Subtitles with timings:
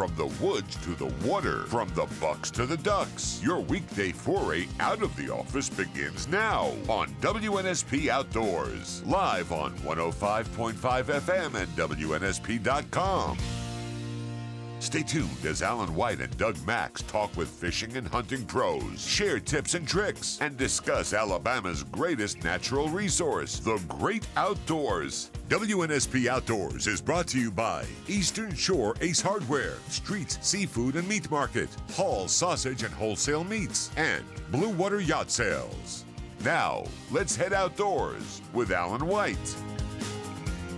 [0.00, 4.66] From the woods to the water, from the bucks to the ducks, your weekday foray
[4.78, 9.04] out of the office begins now on WNSP Outdoors.
[9.04, 13.36] Live on 105.5 FM and WNSP.com.
[14.80, 19.38] Stay tuned as Alan White and Doug Max talk with fishing and hunting pros, share
[19.38, 25.30] tips and tricks, and discuss Alabama's greatest natural resource, the great outdoors.
[25.50, 31.30] WNSP Outdoors is brought to you by Eastern Shore Ace Hardware, Streets Seafood and Meat
[31.30, 36.06] Market, Hall Sausage and Wholesale Meats, and Blue Water Yacht Sales.
[36.42, 39.36] Now, let's head outdoors with Alan White.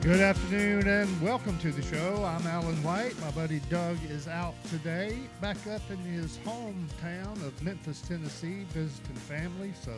[0.02, 2.24] Good afternoon and welcome to the show.
[2.24, 3.16] I'm Alan White.
[3.20, 9.14] My buddy Doug is out today, back up in his hometown of Memphis, Tennessee, visiting
[9.14, 9.72] family.
[9.80, 9.92] So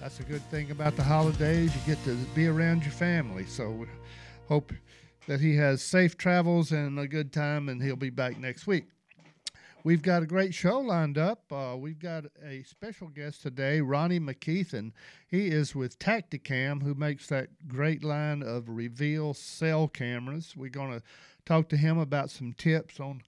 [0.00, 1.72] that's a good thing about the holidays.
[1.72, 3.46] You get to be around your family.
[3.46, 3.86] So
[4.48, 4.72] hope
[5.28, 8.88] that he has safe travels and a good time, and he'll be back next week.
[9.84, 11.52] We've got a great show lined up.
[11.52, 14.90] Uh, we've got a special guest today, Ronnie McKeithen.
[15.28, 20.54] He is with Tactacam, who makes that great line of reveal cell cameras.
[20.56, 21.02] We're going to
[21.46, 23.22] talk to him about some tips on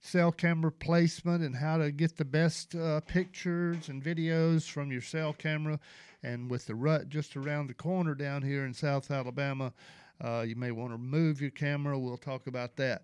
[0.00, 5.02] cell camera placement and how to get the best uh, pictures and videos from your
[5.02, 5.80] cell camera.
[6.22, 9.72] And with the rut just around the corner down here in South Alabama,
[10.22, 11.98] uh, you may want to move your camera.
[11.98, 13.02] We'll talk about that.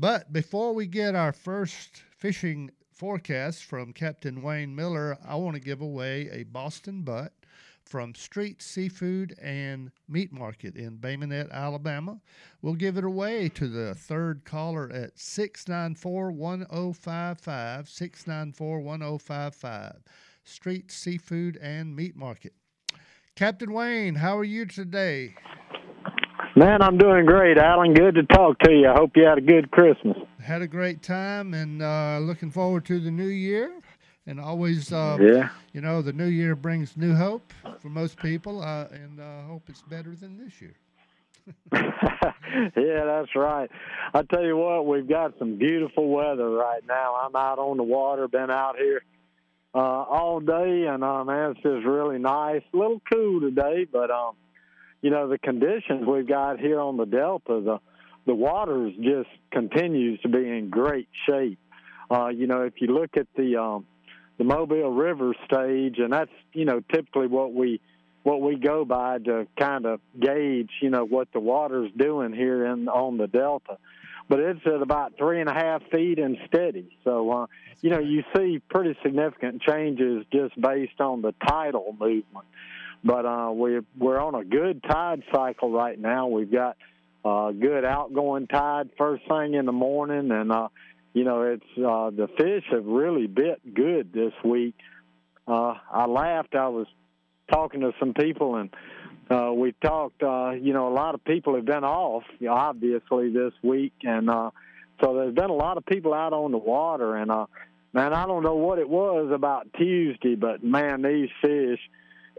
[0.00, 5.60] But before we get our first fishing forecast from Captain Wayne Miller, I want to
[5.60, 7.34] give away a Boston butt
[7.84, 12.18] from Street Seafood and Meat Market in Bay Minette, Alabama.
[12.62, 17.86] We'll give it away to the third caller at 694 1055.
[17.86, 20.02] 694 1055.
[20.44, 22.54] Street Seafood and Meat Market.
[23.36, 25.34] Captain Wayne, how are you today?
[26.56, 27.94] Man, I'm doing great, Alan.
[27.94, 28.88] Good to talk to you.
[28.88, 30.16] I hope you had a good Christmas.
[30.42, 33.72] Had a great time and uh, looking forward to the new year.
[34.26, 35.50] And always, uh, yeah.
[35.72, 39.62] you know, the new year brings new hope for most people, uh, and I hope
[39.68, 40.74] it's better than this year.
[41.72, 43.70] yeah, that's right.
[44.12, 47.14] I tell you what, we've got some beautiful weather right now.
[47.22, 49.02] I'm out on the water, been out here
[49.74, 52.62] uh, all day, and uh, man, it's just really nice.
[52.72, 54.34] A little cool today, but um,
[55.02, 57.78] you know the conditions we've got here on the delta the
[58.26, 61.58] the waters just continues to be in great shape.
[62.10, 63.86] Uh you know if you look at the um
[64.38, 67.80] the mobile river stage and that's you know typically what we
[68.22, 72.66] what we go by to kind of gauge you know what the water's doing here
[72.66, 73.78] in on the delta.
[74.28, 76.96] But it's at about three and a half feet and steady.
[77.04, 77.46] So uh
[77.80, 82.46] you know you see pretty significant changes just based on the tidal movement
[83.02, 86.26] but uh, we're we're on a good tide cycle right now.
[86.28, 86.76] We've got
[87.24, 90.68] uh, good outgoing tide first thing in the morning, and uh,
[91.12, 94.74] you know it's uh, the fish have really bit good this week.
[95.46, 96.54] Uh, I laughed.
[96.54, 96.86] I was
[97.50, 98.70] talking to some people, and
[99.30, 100.22] uh, we talked.
[100.22, 104.50] Uh, you know, a lot of people have been off, obviously, this week, and uh,
[105.02, 107.16] so there's been a lot of people out on the water.
[107.16, 107.46] And uh,
[107.92, 111.80] man, I don't know what it was about Tuesday, but man, these fish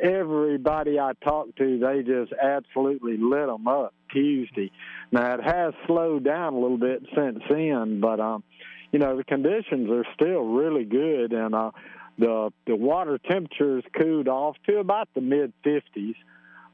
[0.01, 4.71] everybody I talked to, they just absolutely lit them up Tuesday.
[5.11, 8.43] Now it has slowed down a little bit since then, but um,
[8.91, 11.71] you know the conditions are still really good, and uh,
[12.17, 16.15] the the water temperatures cooled off to about the mid 50s.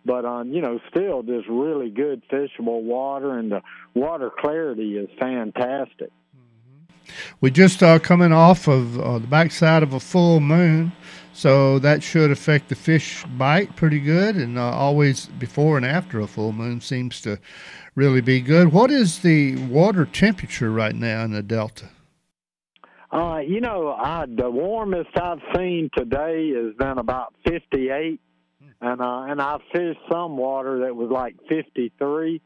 [0.06, 3.62] But um, you know, still just really good fishable water, and the
[3.94, 6.12] water clarity is fantastic.
[7.40, 10.92] We just are coming off of uh, the backside of a full moon,
[11.38, 14.36] so that should affect the fish bite pretty good.
[14.36, 17.38] And uh, always before and after a full moon seems to
[17.94, 18.74] really be good.
[18.74, 21.90] What is the water temperature right now in the delta?
[23.12, 28.20] Uh, you know, I, the warmest I've seen today has been about 58,
[28.82, 32.42] and uh, and I fished some water that was like 53.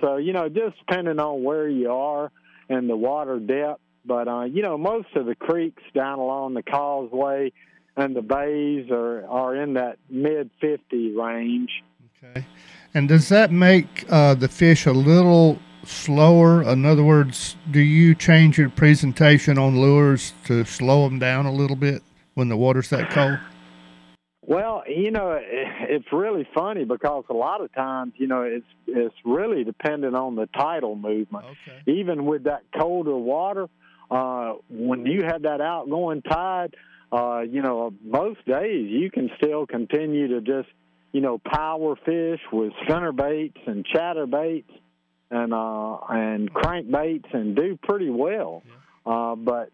[0.00, 2.30] So you know, just depending on where you are
[2.68, 6.62] and the water depth, but uh, you know, most of the creeks down along the
[6.62, 7.52] causeway
[7.98, 11.82] and the bays are are in that mid 50 range.
[12.22, 12.46] Okay.
[12.94, 16.62] And does that make uh, the fish a little slower?
[16.62, 21.52] In other words, do you change your presentation on lures to slow them down a
[21.52, 22.02] little bit
[22.34, 23.38] when the water's that cold?
[24.42, 29.14] Well, you know, it's really funny because a lot of times, you know, it's it's
[29.24, 31.44] really dependent on the tidal movement.
[31.46, 31.98] Okay.
[32.00, 33.68] Even with that colder water,
[34.10, 36.74] uh, when you have that outgoing tide,
[37.12, 40.68] uh, you know, most days you can still continue to just,
[41.12, 44.70] you know, power fish with spinner baits and chatter baits.
[45.30, 48.62] and uh, and crankbaits and do pretty well.
[48.64, 49.12] Yeah.
[49.12, 49.70] Uh, but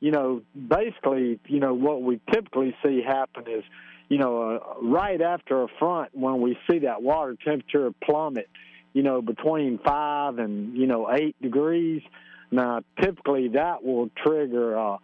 [0.00, 3.64] you know, basically, you know what we typically see happen is,
[4.08, 8.48] you know, uh, right after a front when we see that water temperature plummet,
[8.92, 12.02] you know, between five and you know eight degrees.
[12.50, 14.98] Now, typically that will trigger a,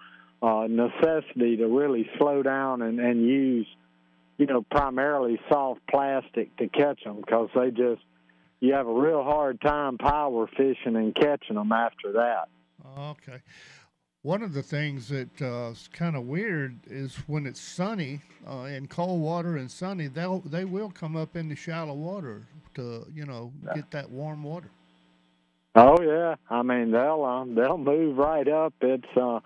[0.44, 3.66] a necessity to really slow down and, and use,
[4.36, 8.02] you know, primarily soft plastic to catch them because they just
[8.60, 12.48] you have a real hard time power fishing and catching them after that.
[12.98, 13.40] Okay.
[14.22, 18.64] One of the things that uh, is kind of weird is when it's sunny uh,
[18.64, 22.42] in cold water and sunny, they'll they will come up in the shallow water
[22.74, 24.70] to you know get that warm water.
[25.74, 28.72] Oh yeah, I mean they'll um, they'll move right up.
[28.80, 29.40] It's uh,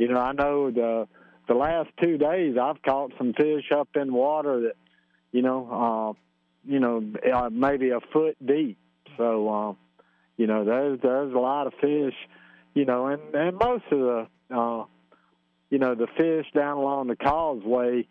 [0.00, 1.08] you know I know the
[1.48, 4.76] the last two days I've caught some fish up in water that
[5.32, 6.20] you know uh,
[6.64, 7.02] you know,
[7.32, 8.78] uh, maybe a foot deep.
[9.16, 9.76] So, um,
[10.36, 12.14] you know, there's there's a lot of fish,
[12.74, 14.84] you know, and and most of the, uh,
[15.70, 18.06] you know, the fish down along the causeway,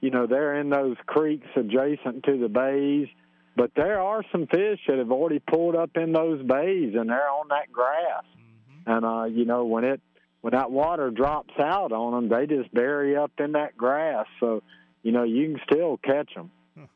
[0.00, 3.08] you know, they're in those creeks adjacent to the bays.
[3.56, 7.28] But there are some fish that have already pulled up in those bays, and they're
[7.28, 8.24] on that grass.
[8.24, 8.90] Mm-hmm.
[8.90, 10.00] And uh, you know, when it
[10.44, 14.26] when that water drops out on them, they just bury up in that grass.
[14.40, 14.62] So,
[15.02, 16.50] you know, you can still catch them.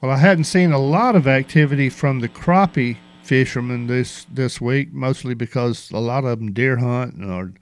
[0.00, 4.92] Well, I hadn't seen a lot of activity from the crappie fishermen this this week,
[4.92, 7.52] mostly because a lot of them deer hunt or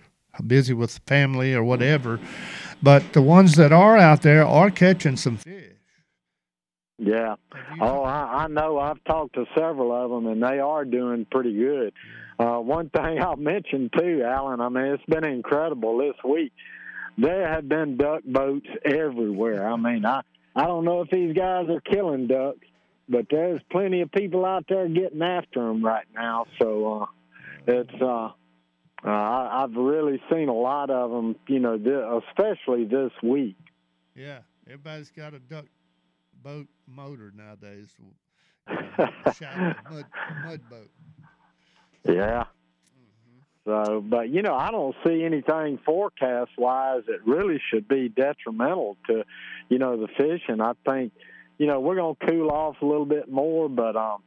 [0.46, 2.18] busy with family or whatever.
[2.82, 5.74] But the ones that are out there are catching some fish.
[6.96, 7.36] Yeah.
[7.78, 8.78] Oh, I, I know.
[8.78, 11.92] I've talked to several of them, and they are doing pretty good.
[12.40, 14.60] Uh, one thing I'll mention too, Alan.
[14.60, 16.52] I mean, it's been incredible this week.
[17.18, 19.68] There have been duck boats everywhere.
[19.68, 20.22] I mean, I
[20.56, 22.66] I don't know if these guys are killing ducks,
[23.08, 26.46] but there's plenty of people out there getting after them right now.
[26.60, 27.06] So uh,
[27.66, 28.30] it's uh,
[29.04, 31.36] uh, I, I've really seen a lot of them.
[31.46, 33.56] You know, th- especially this week.
[34.14, 35.66] Yeah, everybody's got a duck
[36.42, 37.94] boat motor nowadays.
[39.90, 40.04] Mud,
[40.44, 40.90] mud boat.
[42.04, 42.44] Yeah.
[43.64, 48.96] So, but you know, I don't see anything forecast wise that really should be detrimental
[49.06, 49.24] to,
[49.68, 50.60] you know, the fishing.
[50.60, 51.12] I think,
[51.58, 54.22] you know, we're going to cool off a little bit more, but um,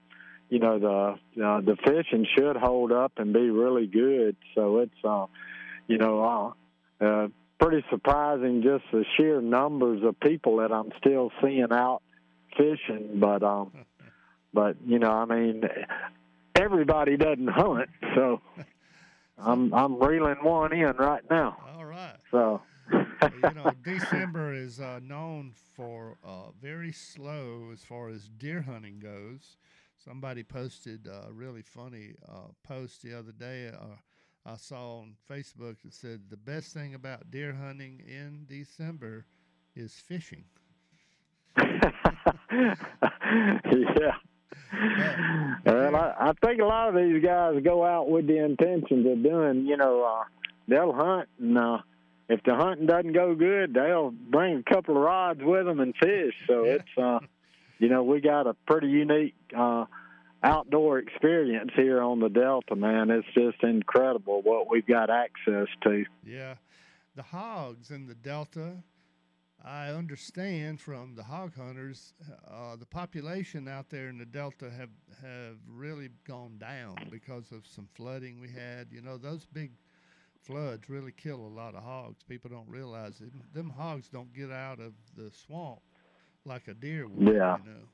[0.49, 4.35] you know, the uh, the fishing should hold up and be really good.
[4.53, 5.25] So it's, uh,
[5.87, 6.55] you know,
[7.01, 7.27] uh, uh,
[7.59, 12.03] pretty surprising just the sheer numbers of people that I'm still seeing out
[12.55, 13.19] fishing.
[13.19, 13.71] But um,
[14.53, 15.63] but you know, I mean,
[16.55, 18.41] everybody doesn't hunt, so.
[19.37, 21.57] I'm I'm reeling one in right now.
[21.75, 22.15] All right.
[22.31, 22.61] So.
[22.91, 28.99] you know, December is uh, known for uh, very slow as far as deer hunting
[28.99, 29.57] goes.
[30.03, 33.69] Somebody posted a really funny uh, post the other day.
[33.69, 33.95] Uh,
[34.45, 39.25] I saw on Facebook that said the best thing about deer hunting in December
[39.75, 40.43] is fishing.
[41.57, 42.73] yeah.
[46.41, 49.77] I, think a lot of these guys go out with the intentions of doing, you
[49.77, 50.23] know, uh,
[50.67, 51.77] they'll hunt, and uh,
[52.29, 55.93] if the hunting doesn't go good, they'll bring a couple of rods with them and
[55.95, 56.33] fish.
[56.47, 57.19] So it's, uh,
[57.79, 59.85] you know, we got a pretty unique uh,
[60.43, 63.09] outdoor experience here on the Delta, man.
[63.09, 66.05] It's just incredible what we've got access to.
[66.25, 66.55] Yeah,
[67.15, 68.77] the hogs in the Delta
[69.65, 72.13] I understand from the hog hunters,
[72.47, 74.89] uh, the population out there in the Delta have
[75.21, 78.87] have really gone down because of some flooding we had.
[78.91, 79.71] You know, those big
[80.41, 82.23] floods really kill a lot of hogs.
[82.27, 83.31] People don't realize it.
[83.53, 85.79] Them hogs don't get out of the swamp
[86.43, 87.33] like a deer would.
[87.33, 87.57] Yeah.
[87.57, 87.87] You know,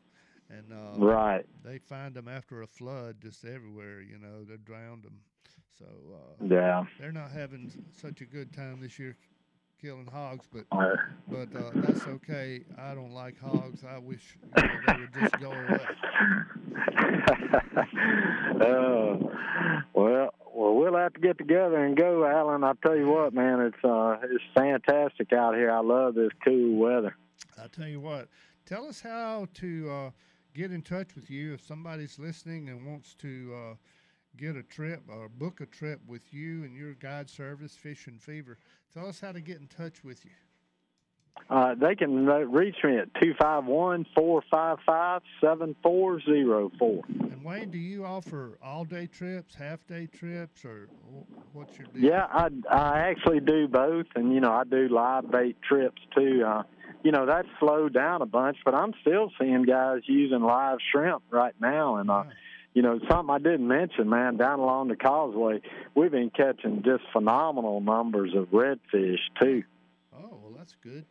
[0.49, 1.45] and uh, right.
[1.63, 4.01] They find them after a flood just everywhere.
[4.01, 5.19] You know, they drowned them.
[5.77, 9.15] So uh, yeah, they're not having such a good time this year
[9.81, 10.95] killing hogs, but uh,
[11.27, 12.61] but uh, that's okay.
[12.77, 13.83] I don't like hogs.
[13.87, 15.79] I wish you know, they would just go away.
[18.61, 19.17] uh,
[19.93, 22.63] well, well, we'll have to get together and go, Alan.
[22.63, 25.71] I tell you what, man, it's uh, it's fantastic out here.
[25.71, 27.15] I love this cool weather.
[27.61, 28.27] I tell you what,
[28.65, 30.09] tell us how to uh,
[30.53, 33.75] get in touch with you if somebody's listening and wants to uh,
[34.39, 38.21] get a trip or book a trip with you and your guide service, Fish and
[38.21, 38.57] Fever.
[38.93, 40.31] Tell us how to get in touch with you.
[41.49, 47.03] Uh, they can reach me at 251 455 7404.
[47.31, 50.89] And Wayne, do you offer all day trips, half day trips, or
[51.53, 52.03] what's your deal?
[52.03, 54.05] Yeah, I, I actually do both.
[54.15, 56.43] And, you know, I do live bait trips too.
[56.45, 56.63] Uh,
[57.03, 61.23] you know, that's slowed down a bunch, but I'm still seeing guys using live shrimp
[61.31, 61.95] right now.
[61.95, 62.23] And, uh,
[62.73, 65.61] you know, something I didn't mention, man, down along the causeway,
[65.95, 69.63] we've been catching just phenomenal numbers of redfish too.
[70.15, 71.05] Oh, well, that's good.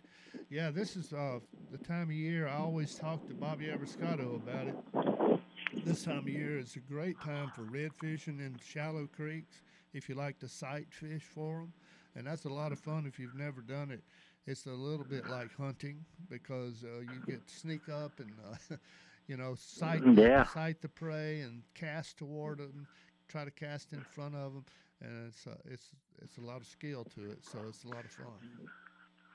[0.50, 1.40] Yeah, this is uh,
[1.72, 5.84] the time of year I always talk to Bobby Abruscato about it.
[5.84, 9.62] This time of year is a great time for red fishing in shallow creeks
[9.92, 11.72] if you like to sight fish for them.
[12.14, 14.02] And that's a lot of fun if you've never done it.
[14.46, 18.76] It's a little bit like hunting because uh, you get to sneak up and, uh,
[19.28, 20.44] you know, sight, Yeah.
[20.44, 22.88] sight the prey and cast toward them,
[23.28, 24.64] try to cast in front of them.
[25.00, 25.90] And it's, uh, it's,
[26.22, 28.40] it's a lot of skill to it, so it's a lot of fun.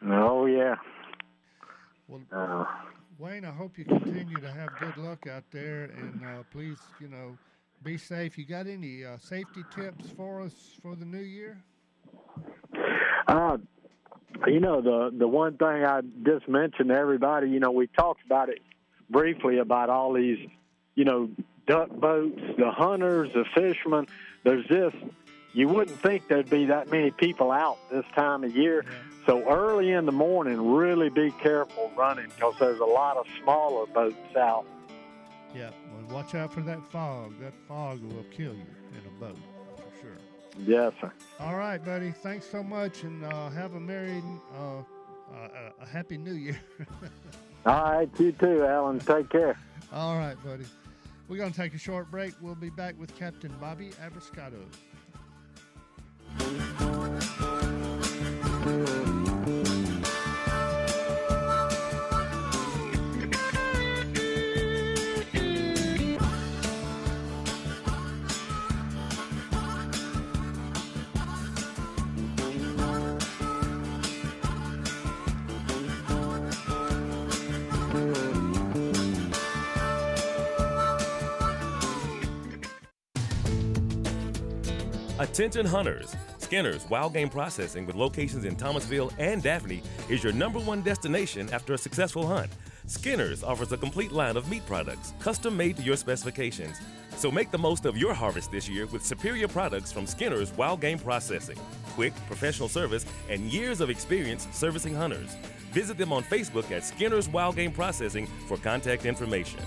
[0.05, 0.75] Oh yeah.
[2.07, 2.65] Well, Uh,
[3.17, 7.07] Wayne, I hope you continue to have good luck out there, and uh, please, you
[7.07, 7.39] know,
[7.81, 8.37] be safe.
[8.37, 11.65] You got any uh, safety tips for us for the new year?
[13.27, 13.57] Uh,
[14.47, 18.25] you know, the the one thing I just mentioned to everybody, you know, we talked
[18.25, 18.59] about it
[19.09, 20.39] briefly about all these,
[20.95, 21.29] you know,
[21.67, 24.07] duck boats, the hunters, the fishermen.
[24.43, 24.95] There's just
[25.53, 28.85] you wouldn't think there'd be that many people out this time of year.
[29.25, 33.85] So early in the morning, really be careful running because there's a lot of smaller
[33.85, 34.65] boats out.
[35.55, 35.69] Yeah.
[35.91, 37.39] Well, watch out for that fog.
[37.39, 39.37] That fog will kill you in a boat
[39.77, 40.17] for sure.
[40.65, 41.13] Yes, sir.
[41.39, 42.11] All right, buddy.
[42.11, 44.21] Thanks so much, and uh, have a merry,
[44.57, 46.59] uh, uh, a happy New Year.
[47.65, 48.99] All right, you too, Alan.
[48.99, 49.57] Take care.
[49.93, 50.65] All right, buddy.
[51.27, 52.33] We're going to take a short break.
[52.41, 54.59] We'll be back with Captain Bobby Abruscato.
[85.33, 86.15] Attention hunters!
[86.37, 91.51] Skinner's Wild Game Processing with locations in Thomasville and Daphne is your number one destination
[91.51, 92.51] after a successful hunt.
[92.85, 96.77] Skinner's offers a complete line of meat products, custom made to your specifications.
[97.15, 100.81] So make the most of your harvest this year with superior products from Skinner's Wild
[100.81, 101.57] Game Processing.
[101.95, 105.35] Quick, professional service, and years of experience servicing hunters.
[105.71, 109.59] Visit them on Facebook at Skinner's Wild Game Processing for contact information.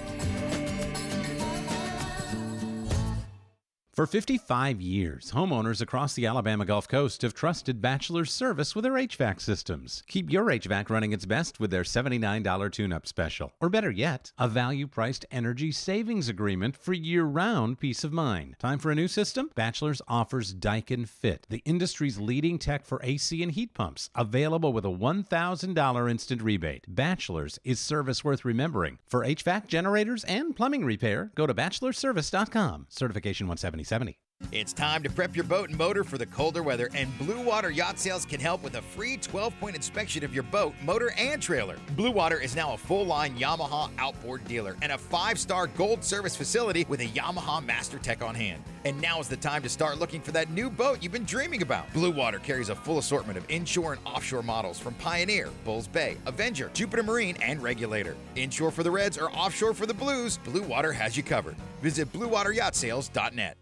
[3.96, 8.92] For 55 years, homeowners across the Alabama Gulf Coast have trusted Bachelor's service with their
[8.92, 10.02] HVAC systems.
[10.06, 13.54] Keep your HVAC running its best with their $79 tune up special.
[13.58, 18.56] Or better yet, a value priced energy savings agreement for year round peace of mind.
[18.58, 19.48] Time for a new system?
[19.54, 24.84] Bachelor's offers Daikin Fit, the industry's leading tech for AC and heat pumps, available with
[24.84, 26.84] a $1,000 instant rebate.
[26.86, 28.98] Bachelor's is service worth remembering.
[29.06, 32.88] For HVAC generators and plumbing repair, go to bachelorservice.com.
[32.90, 33.48] Certification
[33.86, 34.18] 17070.
[34.52, 37.70] It's time to prep your boat and motor for the colder weather, and Blue Water
[37.70, 41.40] Yacht Sales can help with a free 12 point inspection of your boat, motor, and
[41.40, 41.76] trailer.
[41.96, 46.04] Blue Water is now a full line Yamaha outboard dealer and a five star gold
[46.04, 48.62] service facility with a Yamaha Master Tech on hand.
[48.84, 51.62] And now is the time to start looking for that new boat you've been dreaming
[51.62, 51.90] about.
[51.94, 56.18] Blue Water carries a full assortment of inshore and offshore models from Pioneer, Bulls Bay,
[56.26, 58.14] Avenger, Jupiter Marine, and Regulator.
[58.36, 61.56] Inshore for the Reds or offshore for the Blues, Blue Water has you covered.
[61.80, 63.56] Visit BlueWaterYachtSales.net.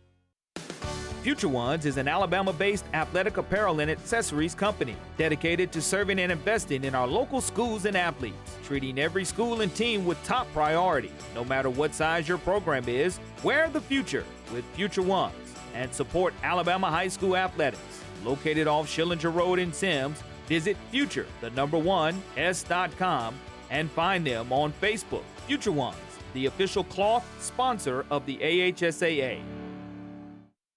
[1.24, 6.30] Future Ones is an Alabama based athletic apparel and accessories company dedicated to serving and
[6.30, 11.10] investing in our local schools and athletes, treating every school and team with top priority.
[11.34, 15.34] No matter what size your program is, wear the future with Future Ones
[15.74, 18.04] and support Alabama high school athletics.
[18.22, 23.34] Located off Schillinger Road in Semmes, visit future, the number one, s.com,
[23.70, 25.24] and find them on Facebook.
[25.46, 25.96] Future Ones,
[26.34, 29.63] the official cloth sponsor of the AHSAA.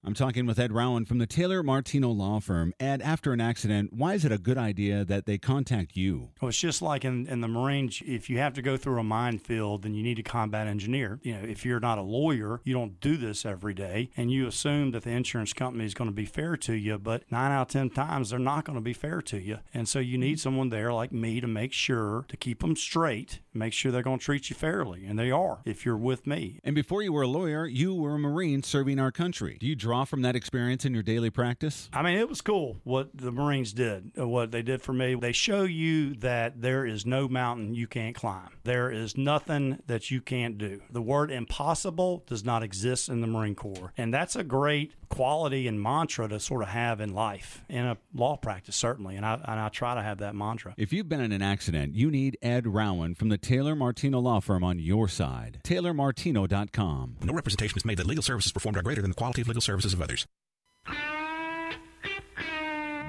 [0.08, 2.74] I'm talking with Ed Rowan from the Taylor Martino Law Firm.
[2.80, 6.30] Ed, after an accident, why is it a good idea that they contact you?
[6.40, 9.04] Well, it's just like in, in the Marines, if you have to go through a
[9.04, 11.20] minefield, then you need a combat engineer.
[11.24, 14.48] You know, if you're not a lawyer, you don't do this every day, and you
[14.48, 17.64] assume that the insurance company is going to be fair to you, but nine out
[17.64, 19.60] of 10 times, they're not going to be fair to you.
[19.74, 23.40] And so you need someone there like me to make sure to keep them straight,
[23.54, 26.62] make sure they're going to treat you fairly, and they are if you're with me.
[26.64, 29.58] And before you were a lawyer, you were a Marine serving our country.
[29.60, 31.90] Do you draw from that experience in your daily practice?
[31.94, 35.16] I mean, it was cool what the Marines did, uh, what they did for me.
[35.16, 38.50] They show you that there is no mountain you can't climb.
[38.64, 40.82] There is nothing that you can't do.
[40.92, 43.94] The word impossible does not exist in the Marine Corps.
[43.98, 47.98] And that's a great quality and mantra to sort of have in life, in a
[48.14, 49.16] law practice, certainly.
[49.16, 50.74] And I, and I try to have that mantra.
[50.78, 54.40] If you've been in an accident, you need Ed Rowan from the Taylor Martino Law
[54.40, 55.60] Firm on your side.
[55.64, 57.18] TaylorMartino.com.
[57.24, 59.62] No representation is made that legal services performed are greater than the quality of legal
[59.62, 60.26] services of others.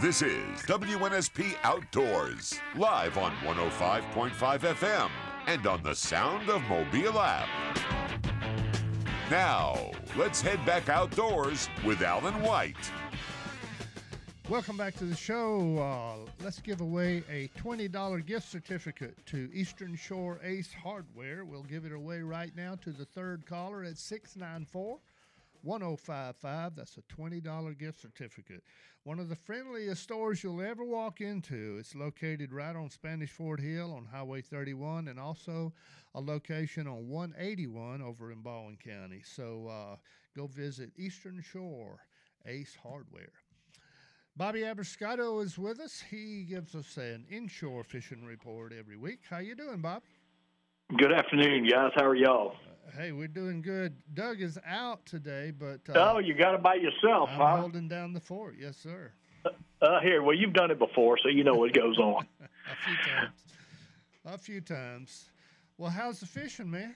[0.01, 5.11] This is WNSP Outdoors, live on 105.5 FM
[5.49, 7.49] and on the Sound of Mobile app.
[9.29, 12.93] Now, let's head back outdoors with Alan White.
[14.49, 15.79] Welcome back to the show.
[15.79, 21.45] Uh, let's give away a $20 gift certificate to Eastern Shore Ace Hardware.
[21.45, 24.99] We'll give it away right now to the third caller at 694
[25.63, 26.75] 1055.
[26.75, 28.63] That's a $20 gift certificate.
[29.05, 31.77] One of the friendliest stores you'll ever walk into.
[31.79, 35.73] It's located right on Spanish Fort Hill on Highway 31 and also
[36.15, 39.23] a location on 181 over in Baldwin County.
[39.25, 39.97] So uh,
[40.37, 42.01] go visit Eastern Shore
[42.47, 43.33] Ace Hardware.
[44.37, 46.03] Bobby Abruscato is with us.
[46.11, 49.21] He gives us an inshore fishing report every week.
[49.29, 50.07] How you doing, Bobby?
[50.97, 51.91] Good afternoon, guys.
[51.97, 52.55] How are y'all?
[52.97, 53.95] Hey, we're doing good.
[54.15, 57.57] Doug is out today, but uh, oh, you got it by yourself, I'm huh?
[57.59, 58.57] holding down the fort.
[58.59, 59.13] Yes, sir.
[59.81, 62.27] Uh, here, well, you've done it before, so you know what goes on.
[62.43, 63.33] a few times.
[64.25, 65.25] A few times.
[65.77, 66.95] Well, how's the fishing, man?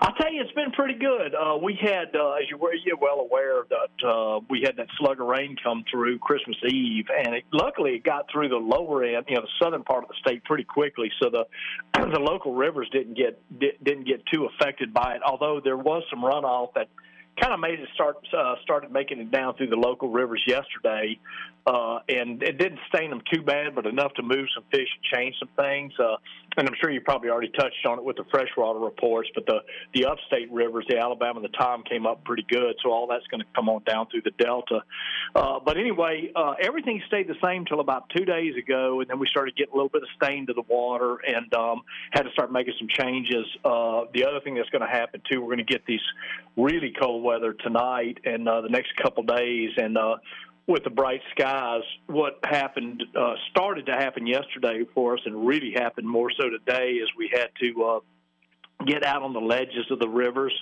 [0.00, 1.34] I'll tell you, it's been pretty good.
[1.34, 4.86] Uh, we had, uh, as you were you're well aware, that uh, we had that
[4.98, 9.04] slug of rain come through Christmas Eve, and it, luckily it got through the lower
[9.04, 11.46] end, you know, the southern part of the state pretty quickly, so the
[12.12, 15.22] the local rivers didn't get didn't get too affected by it.
[15.26, 16.88] Although there was some runoff that
[17.40, 21.18] kind of made it start uh, started making it down through the local rivers yesterday,
[21.66, 25.04] uh, and it didn't stain them too bad, but enough to move some fish and
[25.18, 25.92] change some things.
[25.98, 26.16] Uh,
[26.56, 29.60] and I'm sure you probably already touched on it with the freshwater reports, but the
[29.94, 33.26] the upstate rivers, the Alabama, and the Tom came up pretty good, so all that's
[33.28, 34.82] going to come on down through the Delta.
[35.34, 39.18] Uh, but anyway, uh, everything stayed the same till about two days ago, and then
[39.18, 42.30] we started getting a little bit of stain to the water, and um, had to
[42.32, 43.46] start making some changes.
[43.64, 46.00] Uh, the other thing that's going to happen too, we're going to get these
[46.56, 50.16] really cold weather tonight and uh, the next couple days, and uh,
[50.66, 55.72] with the bright skies, what happened uh, started to happen yesterday for us, and really
[55.84, 58.00] happened more so today, is we had to uh,
[58.86, 60.54] get out on the ledges of the rivers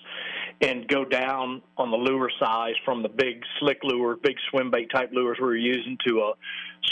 [0.60, 4.88] and go down on the lure size from the big slick lure, big swim bait
[4.94, 6.32] type lures we were using to a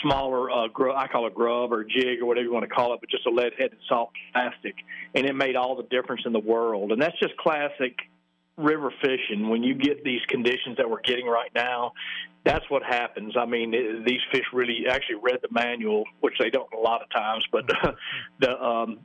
[0.03, 2.95] smaller, uh, gr- I call it grub or jig or whatever you want to call
[2.95, 4.75] it, but just a lead headed soft plastic.
[5.15, 6.93] And it made all the difference in the world.
[6.93, 7.95] And that's just classic
[8.57, 9.49] river fishing.
[9.49, 11.93] When you get these conditions that we're getting right now,
[12.45, 13.35] that's what happens.
[13.39, 17.03] I mean, it, these fish really actually read the manual, which they don't a lot
[17.03, 17.65] of times, but
[18.41, 19.01] the, um,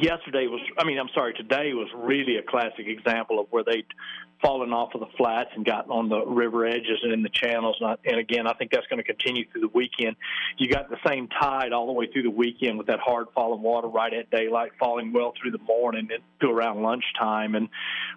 [0.00, 3.86] yesterday was I mean I'm sorry today was really a classic example of where they'd
[4.44, 7.76] fallen off of the flats and gotten on the river edges and in the channels
[7.80, 10.16] and, I, and again I think that's going to continue through the weekend.
[10.58, 13.62] You got the same tide all the way through the weekend with that hard falling
[13.62, 16.08] water right at daylight falling well through the morning
[16.40, 17.54] to around lunchtime.
[17.54, 17.68] And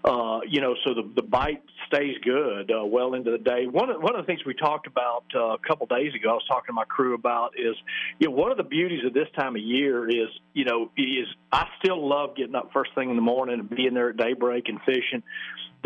[0.03, 3.65] uh you know so the the bite stays good uh, well into the day.
[3.67, 6.33] One of one of the things we talked about uh, a couple days ago I
[6.33, 7.75] was talking to my crew about is
[8.19, 11.27] you know one of the beauties of this time of year is you know is
[11.53, 14.67] I still love getting up first thing in the morning and being there at daybreak
[14.67, 15.23] and fishing.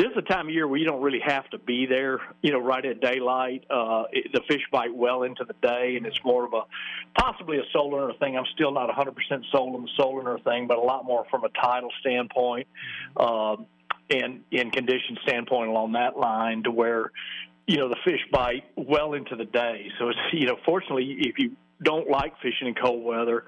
[0.01, 2.51] This is a time of year where you don't really have to be there, you
[2.51, 3.65] know, right at daylight.
[3.69, 6.63] Uh, it, the fish bite well into the day, and it's more of a
[7.21, 8.35] possibly a solar thing.
[8.35, 9.13] I'm still not 100%
[9.51, 12.65] sold on the solar thing, but a lot more from a tidal standpoint
[13.15, 13.57] uh,
[14.09, 17.11] and in condition standpoint along that line to where
[17.67, 19.91] you know the fish bite well into the day.
[19.99, 23.45] So it's you know fortunately if you don't like fishing in cold weather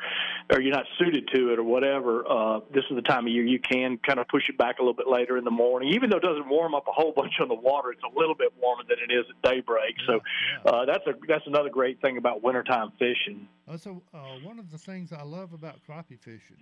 [0.52, 3.44] or you're not suited to it or whatever, uh, this is the time of year
[3.44, 5.94] you can kind of push it back a little bit later in the morning.
[5.94, 8.36] Even though it doesn't warm up a whole bunch on the water, it's a little
[8.36, 9.96] bit warmer than it is at daybreak.
[10.08, 10.20] So
[10.66, 13.48] uh, that's a that's another great thing about wintertime fishing.
[13.68, 16.58] Uh, so uh, one of the things I love about crappie fishing,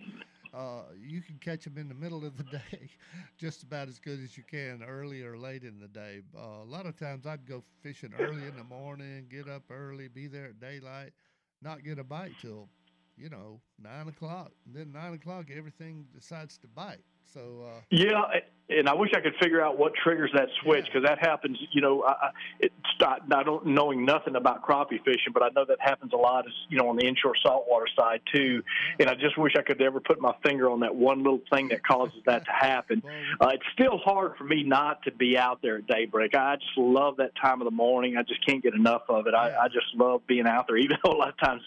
[0.53, 2.89] uh, you can catch them in the middle of the day,
[3.37, 6.21] just about as good as you can early or late in the day.
[6.37, 10.07] Uh, a lot of times I'd go fishing early in the morning, get up early,
[10.07, 11.13] be there at daylight,
[11.61, 12.69] not get a bite till
[13.17, 14.51] you know nine o'clock.
[14.65, 17.03] And then nine o'clock, everything decides to bite.
[17.33, 18.23] So uh, yeah,
[18.71, 21.57] and I wish I could figure out what triggers that switch because that happens.
[21.71, 22.29] You know, I,
[22.59, 26.17] it's not, I don't knowing nothing about crappie fishing, but I know that happens a
[26.17, 26.47] lot.
[26.47, 28.63] Is you know on the inshore saltwater side too.
[28.99, 31.69] And I just wish I could ever put my finger on that one little thing
[31.69, 33.03] that causes that to happen.
[33.39, 36.35] Uh, it's still hard for me not to be out there at daybreak.
[36.35, 38.17] I just love that time of the morning.
[38.17, 39.33] I just can't get enough of it.
[39.33, 40.77] I, I just love being out there.
[40.81, 41.61] Even though a lot of times,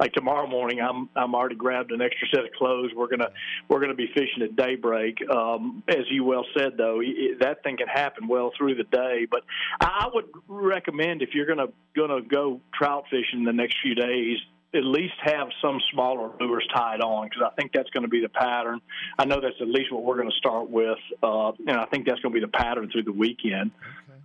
[0.00, 2.90] like tomorrow morning, I'm I'm already grabbed an extra set of clothes.
[2.96, 3.30] We're gonna
[3.68, 5.18] we're gonna be fishing at daybreak.
[5.30, 7.00] Um, as you well well said, though.
[7.40, 9.26] That thing can happen well through the day.
[9.30, 9.42] But
[9.80, 14.38] I would recommend if you're gonna gonna go trout fishing the next few days,
[14.74, 18.20] at least have some smaller lures tied on because I think that's going to be
[18.20, 18.80] the pattern.
[19.18, 22.06] I know that's at least what we're going to start with, uh, and I think
[22.06, 23.70] that's going to be the pattern through the weekend.
[24.08, 24.18] Okay.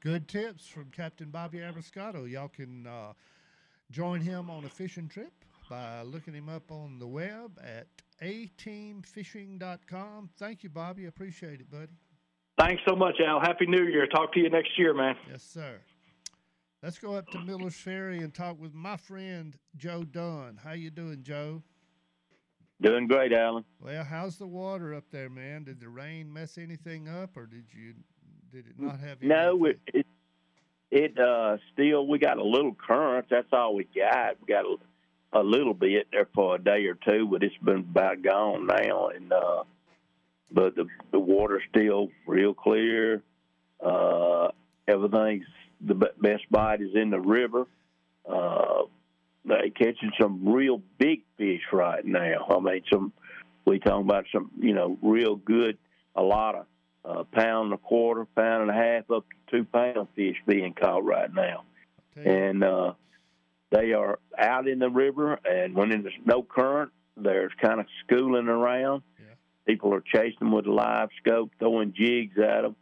[0.00, 2.30] Good tips from Captain Bobby Abruscato.
[2.30, 3.14] Y'all can uh,
[3.90, 5.32] join him on a fishing trip
[5.70, 7.86] by looking him up on the web at
[8.22, 10.30] ateamfishing.com.
[10.38, 11.06] Thank you, Bobby.
[11.06, 11.92] Appreciate it, buddy.
[12.58, 13.40] Thanks so much, Al.
[13.40, 14.06] Happy New Year.
[14.06, 15.16] Talk to you next year, man.
[15.30, 15.80] Yes, sir.
[16.82, 20.60] Let's go up to Miller's Ferry and talk with my friend Joe Dunn.
[20.62, 21.62] How you doing, Joe?
[22.82, 23.64] Doing great, Alan.
[23.80, 25.64] Well, how's the water up there, man?
[25.64, 27.94] Did the rain mess anything up, or did you
[28.52, 29.22] did it not have?
[29.22, 30.06] No, it, it
[30.90, 33.26] it uh still we got a little current.
[33.30, 34.36] That's all we got.
[34.40, 34.76] We got a,
[35.34, 39.08] a little bit there for a day or two, but it's been about gone now.
[39.08, 39.64] And uh
[40.50, 43.22] but the the water's still real clear.
[43.84, 44.48] Uh
[44.86, 45.46] Everything's
[45.80, 47.66] the best bite is in the river.
[48.28, 48.82] Uh
[49.44, 52.46] they catching some real big fish right now.
[52.48, 53.12] I mean, some
[53.66, 55.78] we talking about some you know real good,
[56.14, 56.66] a lot of
[57.04, 60.72] uh, pound and a quarter, pound and a half, up to two pound fish being
[60.72, 61.64] caught right now,
[62.16, 62.92] and uh,
[63.74, 65.38] they are out in the river.
[65.44, 69.02] And when there's no current, there's kind of schooling around.
[69.18, 69.34] Yeah.
[69.66, 72.76] People are chasing them with a live scope, throwing jigs at them.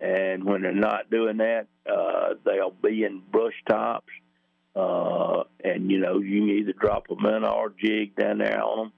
[0.00, 4.12] And when they're not doing that, uh, they'll be in brush tops.
[4.74, 8.92] Uh, and, you know, you can either drop a minnow jig down there on them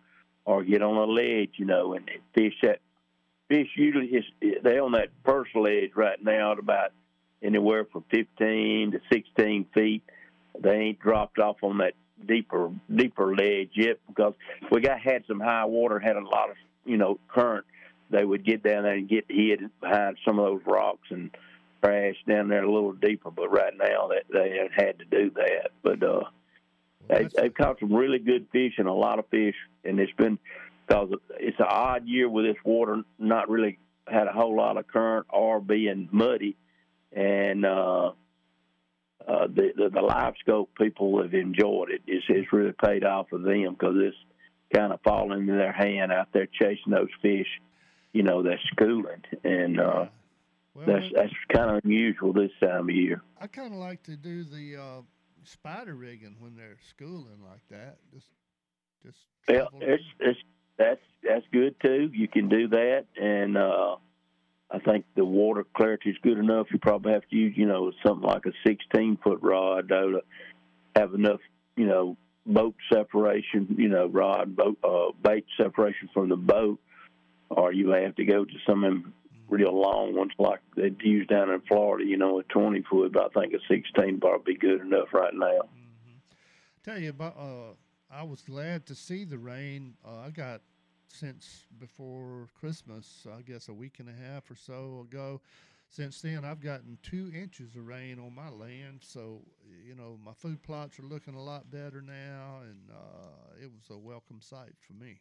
[0.46, 2.80] or get on a ledge, you know, and fish that.
[3.48, 4.24] Fish usually is
[4.62, 6.92] they're on that first ledge right now at about
[7.42, 10.02] anywhere from 15 to 16 feet.
[10.60, 11.94] They ain't dropped off on that
[12.26, 14.34] deeper deeper ledge yet because
[14.70, 17.64] we got had some high water, had a lot of you know current
[18.10, 21.30] they would get down there and get hid behind some of those rocks and
[21.82, 23.30] crash down there a little deeper.
[23.30, 25.70] But right now, that they had to do that.
[25.82, 26.30] But uh, well,
[27.08, 30.38] they, they've caught some really good fish and a lot of fish, and it's been
[30.86, 34.86] because it's an odd year with this water not really had a whole lot of
[34.86, 36.56] current or being muddy,
[37.12, 38.12] and uh,
[39.27, 42.03] uh, the, the the live scope people have enjoyed it.
[42.07, 44.16] It's, it's really paid off for them because it's
[44.74, 47.48] kind of falling into their hand out there chasing those fish
[48.14, 50.07] you know, that's schooling, and uh,
[50.72, 53.20] well, that's that's kind of unusual this time of year.
[53.38, 55.03] I kind of like to do the uh,
[55.42, 57.98] spider rigging when they're schooling like that.
[58.14, 58.27] Just,
[59.05, 59.18] just.
[59.48, 60.38] Well, it's it's
[60.79, 62.09] that's that's good too.
[62.14, 63.96] You can do that, and uh,
[64.74, 66.66] I think the water clarity is good enough.
[66.72, 70.20] You probably have to use, you know, something like a 16 foot rod to
[70.96, 71.40] have enough,
[71.76, 76.78] you know, boat separation, you know, rod boat uh, bait separation from the boat
[77.50, 79.12] or you may have to go to some
[79.48, 83.30] real long ones like they use down in Florida, you know, a 20 foot, but
[83.37, 85.46] I think a 16 probably be good enough right now.
[85.46, 86.18] Mm-hmm.
[86.82, 87.74] Tell you about, uh,
[88.10, 89.94] I was glad to see the rain.
[90.04, 90.62] Uh, I got
[91.14, 95.40] since before Christmas, I guess a week and a half or so ago.
[95.88, 99.42] Since then, I've gotten two inches of rain on my land, so
[99.87, 103.90] you know my food plots are looking a lot better now, and uh, it was
[103.90, 105.20] a welcome sight for me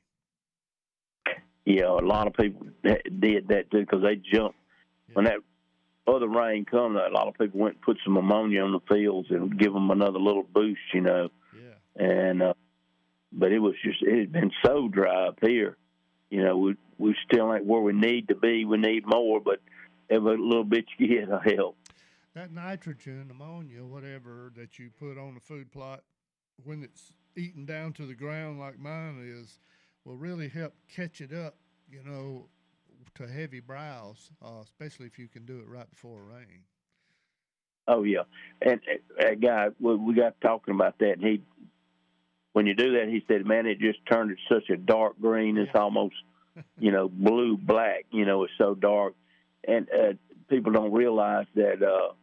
[1.65, 4.57] Yeah, a lot of people did that too because they jumped
[5.09, 5.13] yeah.
[5.13, 5.37] when that
[6.07, 6.97] other rain come.
[6.97, 9.91] A lot of people went and put some ammonia on the fields and give them
[9.91, 11.29] another little boost, you know.
[11.55, 12.03] Yeah.
[12.03, 12.53] And uh,
[13.31, 15.77] but it was just it had been so dry up here.
[16.33, 18.65] You know, we we still ain't where we need to be.
[18.65, 19.59] We need more, but
[20.09, 21.77] every little bit you get will help.
[22.33, 26.01] That nitrogen, ammonia, whatever that you put on the food plot
[26.63, 29.59] when it's eaten down to the ground like mine is
[30.05, 31.53] will really help catch it up,
[31.87, 32.47] you know,
[33.13, 36.63] to heavy browse, uh, especially if you can do it right before rain.
[37.87, 38.23] Oh yeah,
[38.59, 38.81] and
[39.19, 41.41] that guy we, we got talking about that, and he,
[42.53, 45.57] when you do that, he said, "Man, it just turned it such a dark green.
[45.57, 46.15] It's almost,
[46.79, 48.05] you know, blue black.
[48.11, 49.13] You know, it's so dark."
[49.67, 50.13] And uh,
[50.49, 52.13] people don't realize that uh,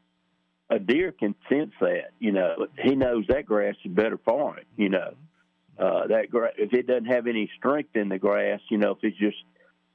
[0.74, 2.12] a deer can sense that.
[2.18, 4.64] You know, he knows that grass is better for him.
[4.76, 5.14] You know,
[5.78, 6.26] uh, that
[6.58, 9.38] if it doesn't have any strength in the grass, you know, if it's just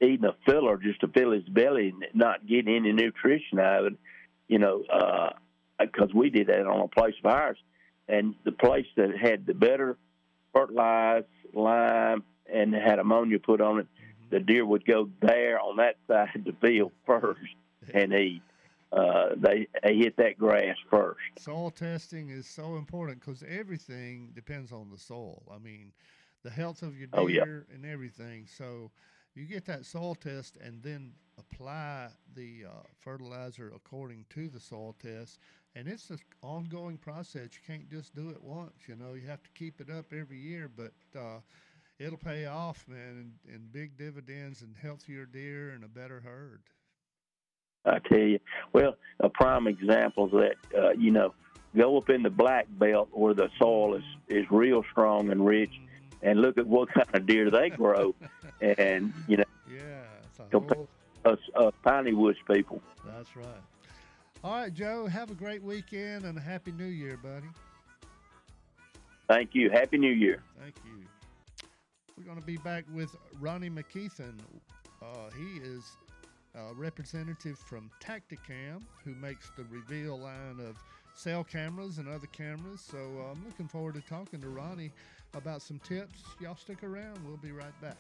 [0.02, 3.94] eating a filler just to fill his belly and not getting any nutrition out of
[3.94, 4.00] it,
[4.48, 4.84] you know,
[5.80, 7.58] because uh, we did that on a place of ours,
[8.08, 9.98] and the place that had the better
[10.56, 13.88] fertilized lime and had ammonia put on it,
[14.30, 17.42] the deer would go there on that side of the field first
[17.94, 18.42] and eat
[18.96, 21.20] uh, they, they hit that grass first.
[21.40, 25.44] Soil testing is so important because everything depends on the soil.
[25.54, 25.92] I mean,
[26.44, 27.44] the health of your deer oh, yeah.
[27.74, 28.48] and everything.
[28.48, 28.92] So,
[29.34, 34.96] you get that soil test and then apply the uh, fertilizer according to the soil
[34.98, 35.40] test.
[35.76, 37.50] And it's an ongoing process.
[37.54, 38.74] You can't just do it once.
[38.88, 40.70] You know, you have to keep it up every year.
[40.74, 41.40] But uh,
[42.00, 46.62] it'll pay off, man, in, in big dividends and healthier deer and a better herd.
[47.86, 48.40] I tell you,
[48.74, 51.34] well, a prime example is that uh, you know
[51.76, 55.70] go up in the black belt where the soil is is real strong and rich,
[56.24, 58.16] and look at what kind of deer they grow,
[58.62, 60.04] and you know, yeah,
[60.50, 60.88] compared
[61.24, 62.82] to us, us piney woods people.
[63.06, 63.62] That's right.
[64.46, 65.08] All right, Joe.
[65.08, 67.48] Have a great weekend and a happy New Year, buddy.
[69.28, 69.72] Thank you.
[69.72, 70.44] Happy New Year.
[70.62, 71.04] Thank you.
[72.16, 74.36] We're going to be back with Ronnie McKeithen.
[75.02, 75.98] Uh, he is
[76.54, 80.78] a representative from Tactacam, who makes the Reveal line of
[81.16, 82.82] cell cameras and other cameras.
[82.82, 84.92] So uh, I'm looking forward to talking to Ronnie
[85.34, 86.22] about some tips.
[86.40, 87.18] Y'all stick around.
[87.26, 87.98] We'll be right back.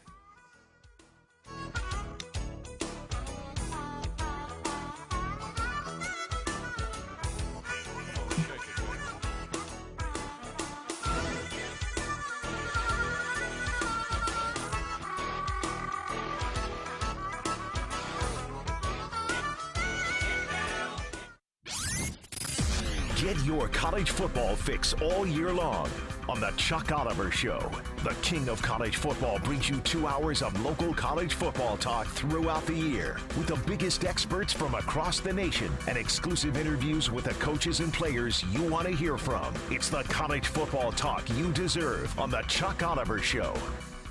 [23.76, 25.90] College football fix all year long
[26.30, 27.60] on The Chuck Oliver Show.
[28.06, 32.66] The king of college football brings you two hours of local college football talk throughout
[32.66, 37.34] the year with the biggest experts from across the nation and exclusive interviews with the
[37.34, 39.54] coaches and players you want to hear from.
[39.70, 43.54] It's the college football talk you deserve on The Chuck Oliver Show.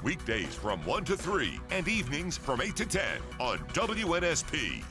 [0.03, 3.03] Weekdays from 1 to 3 and evenings from 8 to 10
[3.41, 4.85] on WNSP.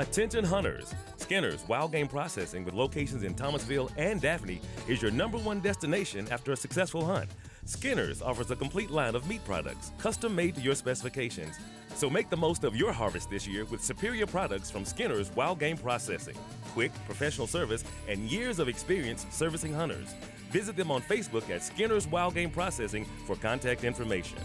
[0.00, 0.94] Attention hunters.
[1.18, 4.58] Skinner's Wild Game Processing with locations in Thomasville and Daphne
[4.88, 7.28] is your number one destination after a successful hunt.
[7.66, 11.54] Skinner's offers a complete line of meat products, custom made to your specifications.
[11.96, 15.58] So make the most of your harvest this year with superior products from Skinner's Wild
[15.58, 16.36] Game Processing.
[16.72, 20.14] Quick, professional service, and years of experience servicing hunters.
[20.50, 24.38] Visit them on Facebook at Skinner's Wild Game Processing for contact information.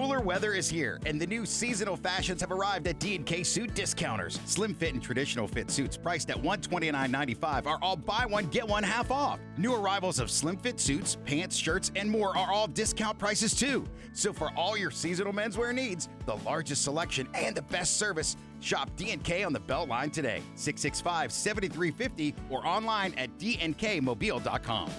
[0.00, 4.40] Cooler weather is here, and the new seasonal fashions have arrived at D&K Suit Discounters.
[4.46, 8.82] Slim fit and traditional fit suits priced at $129.95 are all buy one, get one
[8.82, 9.40] half off.
[9.58, 13.84] New arrivals of slim fit suits, pants, shirts, and more are all discount prices too.
[14.14, 18.88] So for all your seasonal menswear needs, the largest selection and the best service, shop
[18.96, 20.40] D&K on the Beltline today.
[20.56, 24.90] 665-7350 or online at dnkmobile.com.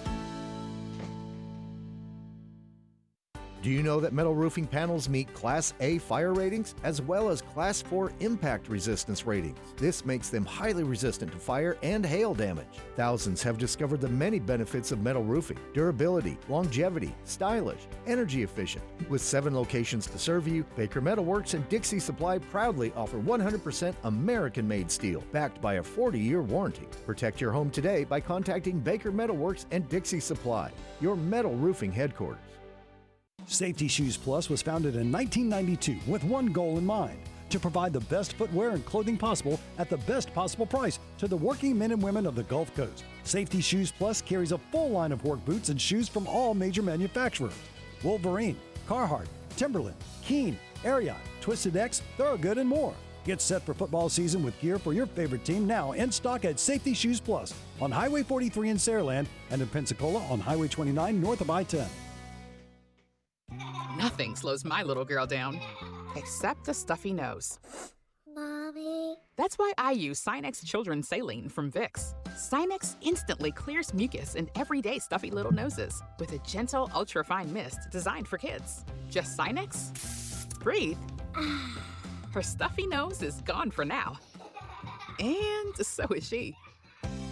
[3.62, 7.40] Do you know that metal roofing panels meet Class A fire ratings as well as
[7.40, 9.56] Class 4 impact resistance ratings?
[9.76, 12.80] This makes them highly resistant to fire and hail damage.
[12.96, 18.82] Thousands have discovered the many benefits of metal roofing durability, longevity, stylish, energy efficient.
[19.08, 24.66] With seven locations to serve you, Baker Metalworks and Dixie Supply proudly offer 100% American
[24.66, 26.88] made steel backed by a 40 year warranty.
[27.06, 32.40] Protect your home today by contacting Baker Metalworks and Dixie Supply, your metal roofing headquarters.
[33.46, 37.18] Safety Shoes Plus was founded in 1992 with one goal in mind
[37.50, 41.36] to provide the best footwear and clothing possible at the best possible price to the
[41.36, 43.04] working men and women of the Gulf Coast.
[43.24, 46.82] Safety Shoes Plus carries a full line of work boots and shoes from all major
[46.82, 47.52] manufacturers
[48.02, 49.26] Wolverine, Carhartt,
[49.56, 52.94] Timberland, Keen, Ariat, Twisted X, Thorogood, and more.
[53.24, 56.58] Get set for football season with gear for your favorite team now in stock at
[56.58, 61.40] Safety Shoes Plus on Highway 43 in Saraland and in Pensacola on Highway 29 north
[61.40, 61.86] of I 10.
[63.96, 65.60] Nothing slows my little girl down,
[66.16, 67.58] except a stuffy nose.
[68.34, 69.16] Mommy.
[69.36, 72.14] That's why I use Sinex Children's Saline from Vicks.
[72.28, 78.26] Sinex instantly clears mucus in everyday stuffy little noses with a gentle, ultra-fine mist designed
[78.26, 78.84] for kids.
[79.10, 80.48] Just Sinex?
[80.60, 80.98] Breathe.
[82.32, 84.16] Her stuffy nose is gone for now.
[85.20, 86.56] And so is she.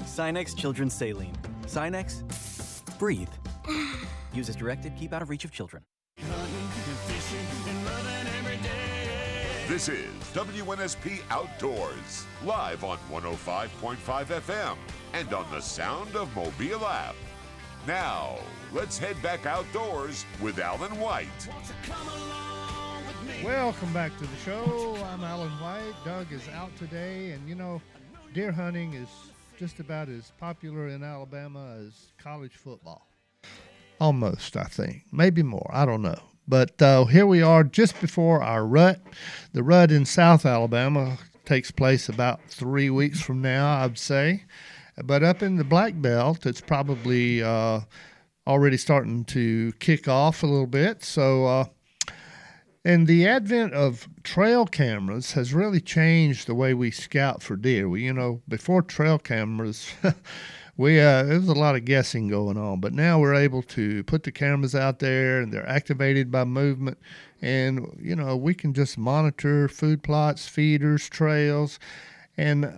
[0.05, 1.37] Sinex Children's Saline.
[1.63, 2.23] Sinex,
[2.99, 3.29] breathe.
[4.35, 5.83] Use as directed, keep out of reach of children.
[9.69, 14.77] This is WNSP Outdoors, live on 105.5 FM
[15.13, 17.15] and on the Sound of Mobile app.
[17.87, 18.37] Now,
[18.73, 21.49] let's head back outdoors with Alan White.
[23.45, 24.97] Welcome back to the show.
[25.05, 25.95] I'm Alan White.
[26.05, 27.81] Doug is out today, and you know,
[28.35, 29.09] deer hunting is
[29.57, 33.07] just about as popular in Alabama as college football.
[34.01, 35.05] Almost, I think.
[35.13, 35.71] Maybe more.
[35.73, 36.19] I don't know.
[36.49, 39.01] But uh, here we are just before our rut.
[39.53, 44.45] The rut in South Alabama takes place about three weeks from now, I'd say.
[45.05, 47.81] But up in the black belt, it's probably uh,
[48.47, 51.05] already starting to kick off a little bit.
[51.05, 51.65] So, uh,
[52.85, 57.89] and the advent of trail cameras has really changed the way we scout for deer.
[57.89, 59.91] We, you know, before trail cameras,
[60.81, 64.03] we uh, there was a lot of guessing going on, but now we're able to
[64.05, 66.97] put the cameras out there, and they're activated by movement,
[67.43, 71.79] and you know we can just monitor food plots, feeders, trails,
[72.39, 72.73] and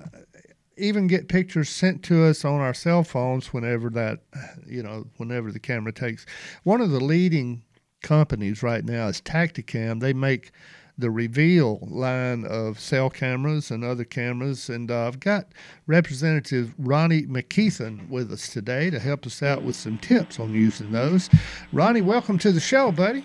[0.76, 4.18] even get pictures sent to us on our cell phones whenever that,
[4.66, 6.26] you know, whenever the camera takes.
[6.64, 7.62] One of the leading
[8.02, 10.00] companies right now is Tactacam.
[10.00, 10.50] They make
[10.98, 14.68] the Reveal line of cell cameras and other cameras.
[14.68, 15.48] And uh, I've got
[15.86, 20.92] Representative Ronnie McKeithen with us today to help us out with some tips on using
[20.92, 21.30] those.
[21.72, 23.24] Ronnie, welcome to the show, buddy.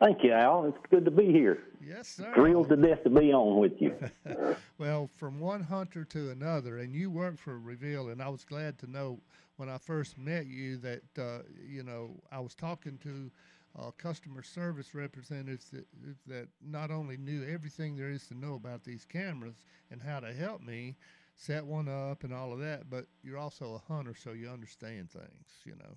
[0.00, 0.66] Thank you, Al.
[0.66, 1.58] It's good to be here.
[1.86, 2.32] Yes, sir.
[2.34, 3.94] Thrilled to death to be on with you.
[4.78, 8.78] well, from one hunter to another, and you work for Reveal, and I was glad
[8.78, 9.18] to know
[9.56, 13.30] when I first met you that uh, you know I was talking to
[13.78, 15.86] uh, customer service representatives that
[16.26, 20.32] that not only knew everything there is to know about these cameras and how to
[20.32, 20.96] help me
[21.36, 25.10] set one up and all of that, but you're also a hunter, so you understand
[25.10, 25.96] things, you know.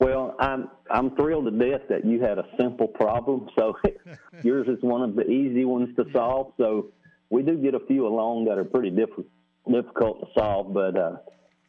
[0.00, 3.48] Well, I'm I'm thrilled to death that you had a simple problem.
[3.58, 3.76] So
[4.42, 6.54] yours is one of the easy ones to solve.
[6.56, 6.88] So
[7.28, 9.26] we do get a few along that are pretty diff-
[9.70, 11.16] difficult to solve, but uh,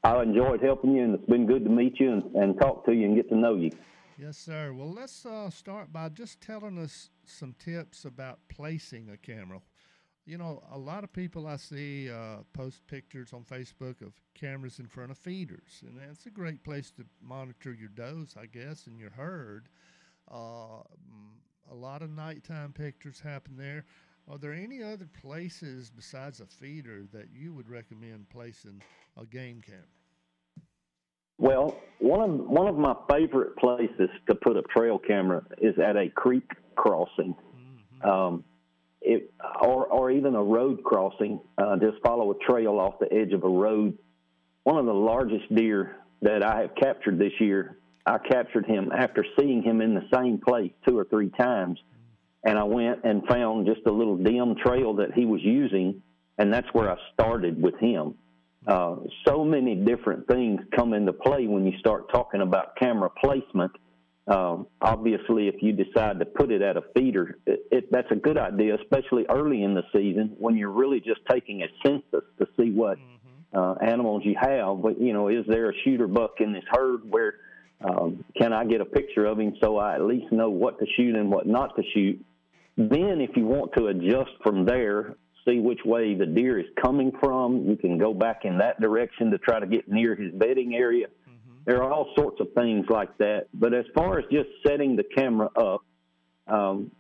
[0.04, 2.94] I enjoyed helping you, and it's been good to meet you and, and talk to
[2.94, 3.72] you and get to know you.
[4.22, 4.72] Yes, sir.
[4.72, 9.62] Well, let's uh, start by just telling us some tips about placing a camera
[10.26, 14.80] you know, a lot of people I see uh, post pictures on Facebook of cameras
[14.80, 18.88] in front of feeders, and that's a great place to monitor your does, I guess,
[18.88, 19.68] and your herd.
[20.32, 20.84] Uh,
[21.72, 23.86] a lot of nighttime pictures happen there.
[24.30, 28.82] Are there any other places besides a feeder that you would recommend placing
[29.18, 30.01] a game camera?
[31.42, 35.98] Well, one of one of my favorite places to put a trail camera is at
[35.98, 37.34] a creek crossing.
[37.34, 38.10] Mm-hmm.
[38.10, 38.44] Um,
[39.02, 43.34] it, or, or even a road crossing, uh, just follow a trail off the edge
[43.34, 43.98] of a road.
[44.66, 49.26] One of the largest deer that I have captured this year, I captured him after
[49.40, 51.80] seeing him in the same place two or three times.
[52.44, 56.04] And I went and found just a little dim trail that he was using,
[56.38, 58.14] and that's where I started with him.
[58.68, 58.98] Uh,
[59.28, 63.72] so many different things come into play when you start talking about camera placement
[64.28, 68.16] um, obviously, if you decide to put it at a feeder, it, it, that's a
[68.16, 72.48] good idea, especially early in the season when you're really just taking a census to
[72.58, 73.58] see what mm-hmm.
[73.58, 74.82] uh, animals you have.
[74.82, 77.02] But you know, is there a shooter buck in this herd?
[77.10, 77.36] Where
[77.84, 80.86] um, can I get a picture of him so I at least know what to
[80.96, 82.24] shoot and what not to shoot?
[82.78, 85.16] Then, if you want to adjust from there,
[85.48, 89.32] see which way the deer is coming from, you can go back in that direction
[89.32, 91.08] to try to get near his bedding area
[91.66, 93.48] there are all sorts of things like that.
[93.54, 95.82] But as far as just setting the camera up,
[96.48, 96.92] um,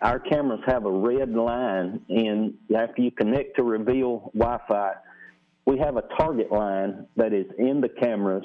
[0.00, 4.92] our cameras have a red line, and after you connect to Reveal Wi-Fi,
[5.66, 8.44] we have a target line that is in the cameras.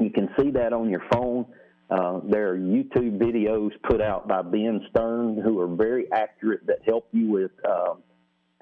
[0.00, 1.46] You can see that on your phone.
[1.90, 6.78] Uh, there are YouTube videos put out by Ben Stern who are very accurate that
[6.84, 7.94] help you with uh,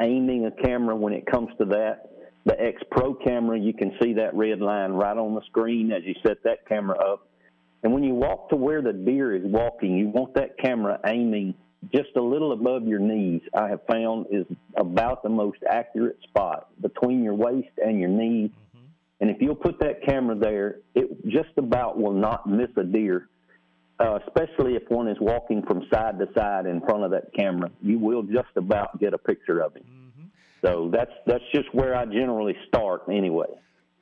[0.01, 2.11] aiming a camera when it comes to that
[2.45, 6.03] the X Pro camera, you can see that red line right on the screen as
[6.05, 7.27] you set that camera up.
[7.83, 11.55] And when you walk to where the deer is walking, you want that camera aiming
[11.95, 13.43] just a little above your knees.
[13.55, 18.51] I have found is about the most accurate spot between your waist and your knees.
[18.51, 18.87] Mm-hmm.
[19.21, 23.29] And if you'll put that camera there, it just about will not miss a deer.
[24.01, 27.71] Uh, especially if one is walking from side to side in front of that camera,
[27.81, 29.85] you will just about get a picture of him.
[29.85, 30.27] Mm-hmm.
[30.63, 33.47] So that's that's just where I generally start anyway.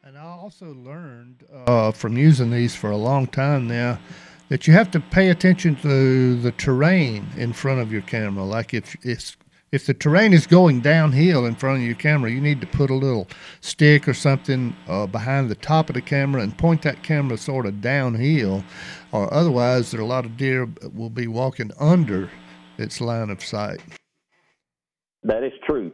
[0.03, 4.01] And I also learned uh, from using these for a long time now
[4.49, 8.45] that you have to pay attention to the terrain in front of your camera.
[8.45, 9.37] Like if it's
[9.73, 12.91] if the terrain is going downhill in front of your camera, you need to put
[12.91, 13.27] a little
[13.61, 17.67] stick or something uh, behind the top of the camera and point that camera sort
[17.67, 18.63] of downhill,
[19.11, 22.31] or otherwise, there are a lot of deer will be walking under
[22.79, 23.81] its line of sight.
[25.25, 25.93] That is true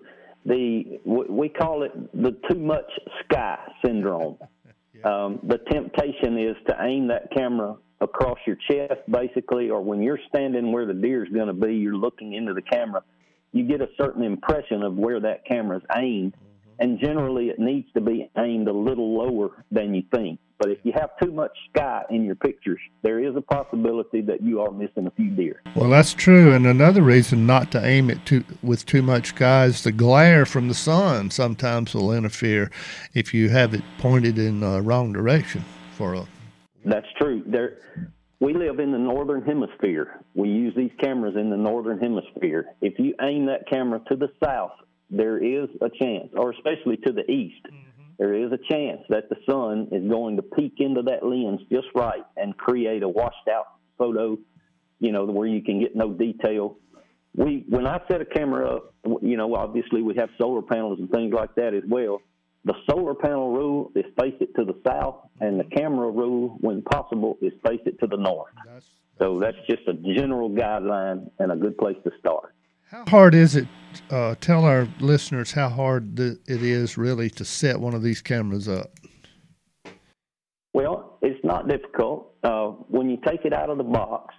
[0.49, 2.91] the we call it the too much
[3.25, 4.39] sky syndrome.
[4.95, 5.03] yeah.
[5.03, 10.21] um, the temptation is to aim that camera across your chest, basically, or when you're
[10.29, 13.03] standing where the deer is going to be, you're looking into the camera.
[13.53, 16.81] You get a certain impression of where that camera's aimed, mm-hmm.
[16.81, 20.39] and generally it needs to be aimed a little lower than you think.
[20.59, 24.43] But if you have too much sky in your pictures, there is a possibility that
[24.43, 25.63] you are missing a few deer.
[25.77, 29.67] Well, that's true, and another reason not to aim it too with too much sky
[29.67, 31.31] is the glare from the sun.
[31.31, 32.73] Sometimes will interfere
[33.15, 36.27] if you have it pointed in the wrong direction for a.
[36.85, 37.45] That's true.
[37.47, 37.79] There,
[38.41, 40.21] we live in the northern hemisphere.
[40.35, 42.67] We use these cameras in the northern hemisphere.
[42.81, 44.73] If you aim that camera to the south,
[45.11, 48.03] there is a chance, or especially to the east, mm-hmm.
[48.19, 51.89] there is a chance that the sun is going to peek into that lens just
[51.95, 53.67] right and create a washed out
[53.97, 54.39] photo,
[55.01, 56.77] you know, where you can get no detail.
[57.35, 61.11] We, when I set a camera up, you know, obviously we have solar panels and
[61.11, 62.21] things like that as well.
[62.65, 66.83] The solar panel rule is face it to the south, and the camera rule, when
[66.83, 68.53] possible, is face it to the north.
[69.19, 72.55] So that's just a general guideline and a good place to start.
[72.91, 73.67] How hard is it?
[74.11, 78.21] Uh, tell our listeners how hard th- it is really to set one of these
[78.21, 78.91] cameras up.
[80.73, 82.35] Well, it's not difficult.
[82.43, 84.35] Uh, when you take it out of the box,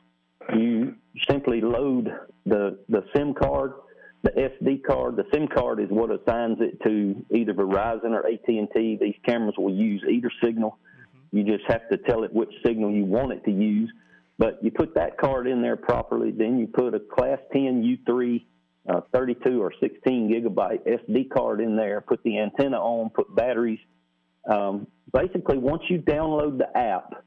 [0.55, 0.95] you
[1.29, 2.09] simply load
[2.45, 3.73] the the SIM card,
[4.21, 5.15] the SD card.
[5.15, 8.97] The SIM card is what assigns it to either Verizon or AT and T.
[8.99, 10.77] These cameras will use either signal.
[11.31, 13.91] You just have to tell it which signal you want it to use.
[14.37, 18.41] But you put that card in there properly, then you put a Class 10 U3
[18.89, 23.79] uh, 32 or 16 gigabyte SD card in there, put the antenna on, put batteries.
[24.49, 27.23] Um, basically, once you download the app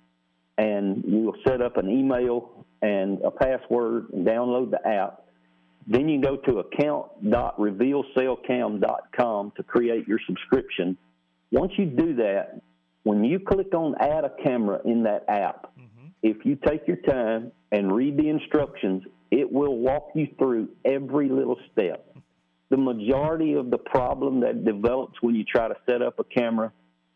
[0.58, 5.21] and you'll set up an email and a password and download the app,
[5.86, 10.98] then you go to account.revealcellcam.com to create your subscription.
[11.50, 12.60] Once you do that,
[13.02, 16.06] when you click on add a camera in that app, mm-hmm.
[16.22, 21.28] if you take your time and read the instructions, it will walk you through every
[21.28, 22.14] little step.
[22.70, 26.72] The majority of the problem that develops when you try to set up a camera,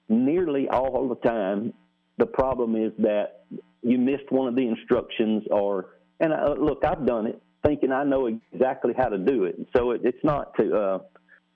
[0.08, 1.72] nearly all the time,
[2.18, 3.44] the problem is that
[3.82, 5.90] you missed one of the instructions or,
[6.20, 9.56] and I, look, I've done it thinking I know exactly how to do it.
[9.76, 10.98] So it, it's not to, uh,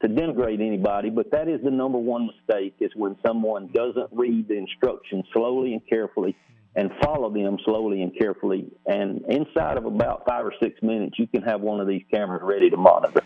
[0.03, 4.49] to denigrate anybody, but that is the number one mistake is when someone doesn't read
[4.49, 6.37] the instructions slowly and carefully
[6.77, 8.67] and follow them slowly and carefully.
[8.87, 12.43] And inside of about five or six minutes, you can have one of these cameras
[12.45, 13.23] ready to monitor.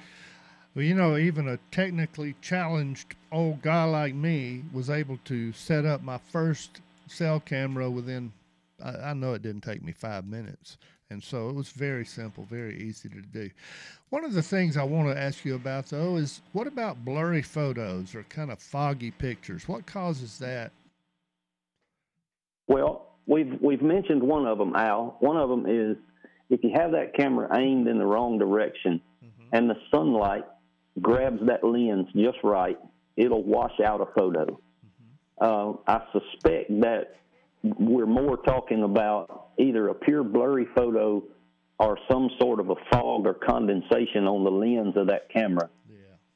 [0.74, 5.84] Well, you know, even a technically challenged old guy like me was able to set
[5.84, 8.32] up my first cell camera within,
[8.82, 10.78] I, I know it didn't take me five minutes.
[11.11, 13.50] And so it was very simple, very easy to do.
[14.11, 17.42] One of the things I want to ask you about, though, is what about blurry
[17.42, 19.68] photos or kind of foggy pictures?
[19.68, 20.72] What causes that?
[22.66, 25.16] Well, we've we've mentioned one of them, Al.
[25.20, 25.96] One of them is
[26.48, 29.00] if you have that camera aimed in the wrong direction
[29.52, 30.44] and the sunlight
[31.00, 32.78] grabs that lens just right,
[33.16, 34.59] it'll wash out a photo.
[35.40, 37.16] Uh, I suspect that
[37.62, 41.22] we're more talking about either a pure blurry photo
[41.78, 45.68] or some sort of a fog or condensation on the lens of that camera.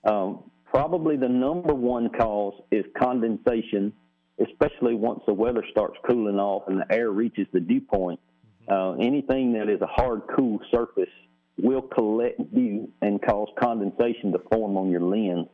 [0.04, 3.92] Um, probably the number one cause is condensation
[4.40, 8.20] especially once the weather starts cooling off and the air reaches the dew point.
[8.68, 11.10] Uh, anything that is a hard, cool surface
[11.56, 15.48] will collect dew and cause condensation to form on your lens.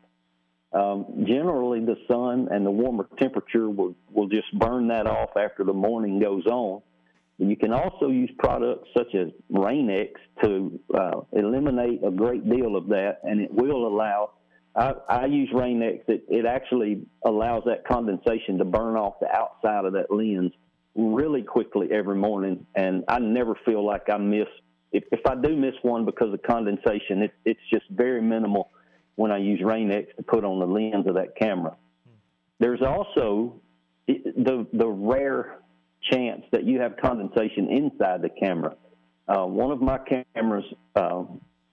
[0.72, 5.62] Um, generally, the sun and the warmer temperature will, will just burn that off after
[5.64, 6.82] the morning goes on.
[7.38, 12.88] You can also use products such as Rain-X to uh, eliminate a great deal of
[12.88, 14.30] that, and it will allow
[14.76, 16.04] I, I use Rain-X.
[16.08, 20.52] It, it actually allows that condensation to burn off the outside of that lens
[20.96, 24.48] really quickly every morning, and I never feel like I miss.
[24.92, 28.70] If, if I do miss one because of condensation, it, it's just very minimal
[29.16, 31.76] when I use Rain-X to put on the lens of that camera.
[32.60, 33.60] There's also
[34.06, 35.58] the the rare
[36.10, 38.76] chance that you have condensation inside the camera.
[39.26, 39.98] Uh, one of my
[40.34, 40.64] cameras
[40.96, 41.24] uh,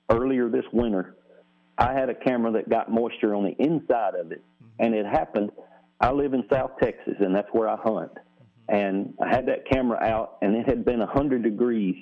[0.10, 1.16] earlier this winter
[1.82, 4.44] I had a camera that got moisture on the inside of it,
[4.80, 5.52] and it happened.
[6.00, 8.12] I live in South Texas, and that's where I hunt.
[8.70, 11.96] And I had that camera out, and it had been 100 degrees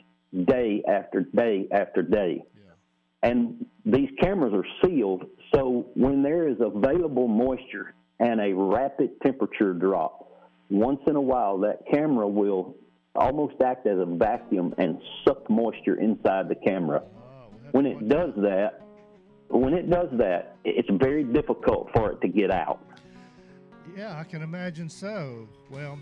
[0.46, 2.44] day after day after day.
[2.44, 3.30] Yeah.
[3.30, 5.26] And these cameras are sealed,
[5.56, 10.30] so when there is available moisture and a rapid temperature drop,
[10.70, 12.76] once in a while that camera will
[13.16, 17.04] almost act as a vacuum and suck moisture inside the camera.
[17.72, 18.82] When it does that,
[19.50, 22.80] when it does that, it's very difficult for it to get out.
[23.98, 25.48] Yeah, I can imagine so.
[25.72, 26.00] Well,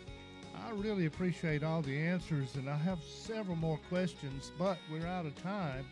[0.55, 5.25] I really appreciate all the answers, and I have several more questions, but we're out
[5.25, 5.85] of time.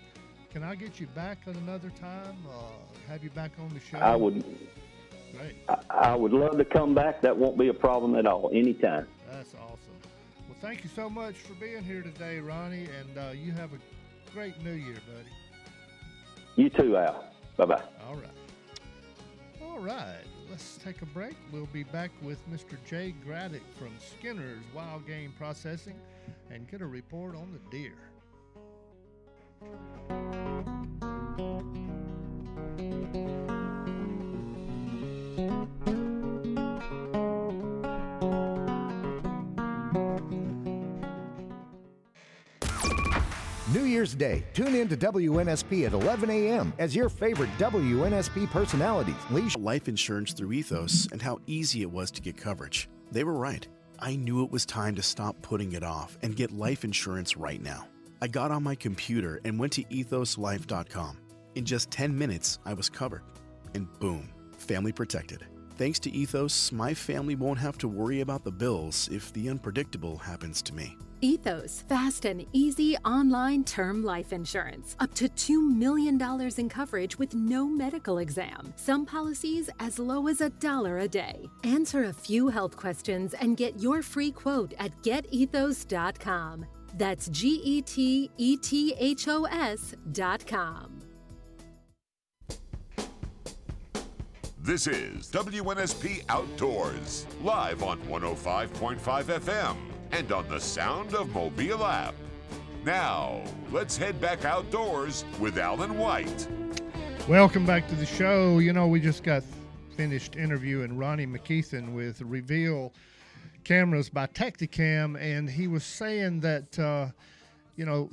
[0.51, 2.37] Can I get you back at another time?
[2.47, 3.97] Uh, have you back on the show?
[3.97, 4.43] I would.
[5.37, 5.55] Great.
[5.67, 7.21] I, I would love to come back.
[7.21, 8.49] That won't be a problem at all.
[8.53, 9.07] Anytime.
[9.29, 9.77] That's awesome.
[10.47, 14.31] Well, thank you so much for being here today, Ronnie, and uh, you have a
[14.33, 15.29] great New Year, buddy.
[16.55, 17.25] You too, Al.
[17.57, 17.83] Bye bye.
[18.07, 18.29] All right.
[19.61, 20.23] All right.
[20.49, 21.35] Let's take a break.
[21.51, 22.77] We'll be back with Mr.
[22.87, 25.95] Jay Graddick from Skinner's Wild Game Processing
[26.51, 27.93] and get a report on the deer.
[35.35, 35.67] New
[43.83, 46.71] Year's Day, tune in to WNSP at 11 a.m.
[46.79, 52.11] as your favorite WNSP personalities leash life insurance through Ethos and how easy it was
[52.11, 52.87] to get coverage.
[53.11, 53.67] They were right.
[53.99, 57.61] I knew it was time to stop putting it off and get life insurance right
[57.61, 57.87] now.
[58.21, 61.17] I got on my computer and went to ethoslife.com.
[61.55, 63.23] In just 10 minutes, I was covered.
[63.73, 64.29] And boom,
[64.65, 65.45] family protected.
[65.77, 70.17] Thanks to Ethos, my family won't have to worry about the bills if the unpredictable
[70.17, 70.97] happens to me.
[71.21, 74.95] Ethos, fast and easy online term life insurance.
[74.99, 76.21] Up to $2 million
[76.57, 78.73] in coverage with no medical exam.
[78.75, 81.49] Some policies as low as a dollar a day.
[81.63, 86.65] Answer a few health questions and get your free quote at getethos.com.
[86.97, 91.04] That's G E T E T H O S.com.
[94.65, 99.75] This is WNSP Outdoors, live on 105.5 FM
[100.11, 102.15] and on the Sound of Mobile app.
[102.83, 106.47] Now, let's head back outdoors with Alan White.
[107.29, 108.57] Welcome back to the show.
[108.57, 109.43] You know, we just got
[109.95, 112.91] finished interviewing Ronnie McKeithen with Reveal
[113.65, 117.09] Cameras by Tactacam, and he was saying that, uh,
[117.75, 118.09] you know,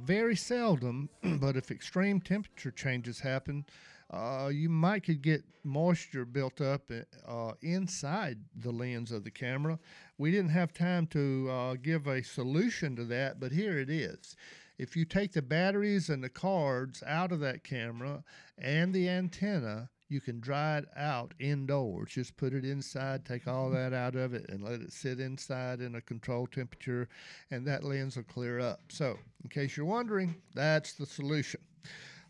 [0.00, 3.64] very seldom, but if extreme temperature changes happen,
[4.12, 6.90] uh, you might could get moisture built up
[7.26, 9.78] uh, inside the lens of the camera.
[10.18, 14.36] We didn't have time to uh, give a solution to that, but here it is.
[14.78, 18.24] If you take the batteries and the cards out of that camera
[18.58, 22.10] and the antenna, you can dry it out indoors.
[22.10, 25.80] Just put it inside, take all that out of it, and let it sit inside
[25.80, 27.08] in a controlled temperature,
[27.50, 28.80] and that lens will clear up.
[28.90, 31.60] So, in case you're wondering, that's the solution.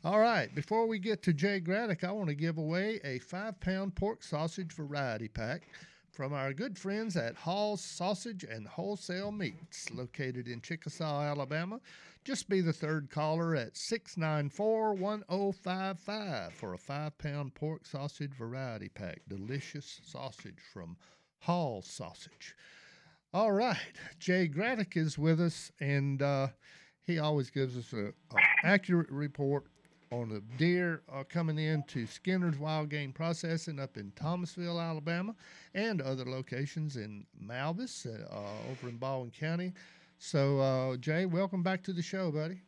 [0.05, 3.61] All right, before we get to Jay Graddick, I want to give away a five
[3.61, 5.63] pound pork sausage variety pack
[6.11, 11.81] from our good friends at Hall's Sausage and Wholesale Meats, located in Chickasaw, Alabama.
[12.25, 18.89] Just be the third caller at 694 1055 for a five pound pork sausage variety
[18.89, 19.21] pack.
[19.29, 20.97] Delicious sausage from
[21.39, 22.57] Hall's Sausage.
[23.33, 23.77] All right,
[24.19, 26.49] Jay Graddick is with us, and uh,
[27.07, 28.15] he always gives us an
[28.65, 29.67] accurate report
[30.13, 35.35] on the deer uh, coming in to Skinner's Wild Game Processing up in Thomasville, Alabama,
[35.75, 39.73] and other locations in Malbis, uh, over in Baldwin County.
[40.19, 42.61] So, uh, Jay, welcome back to the show, buddy.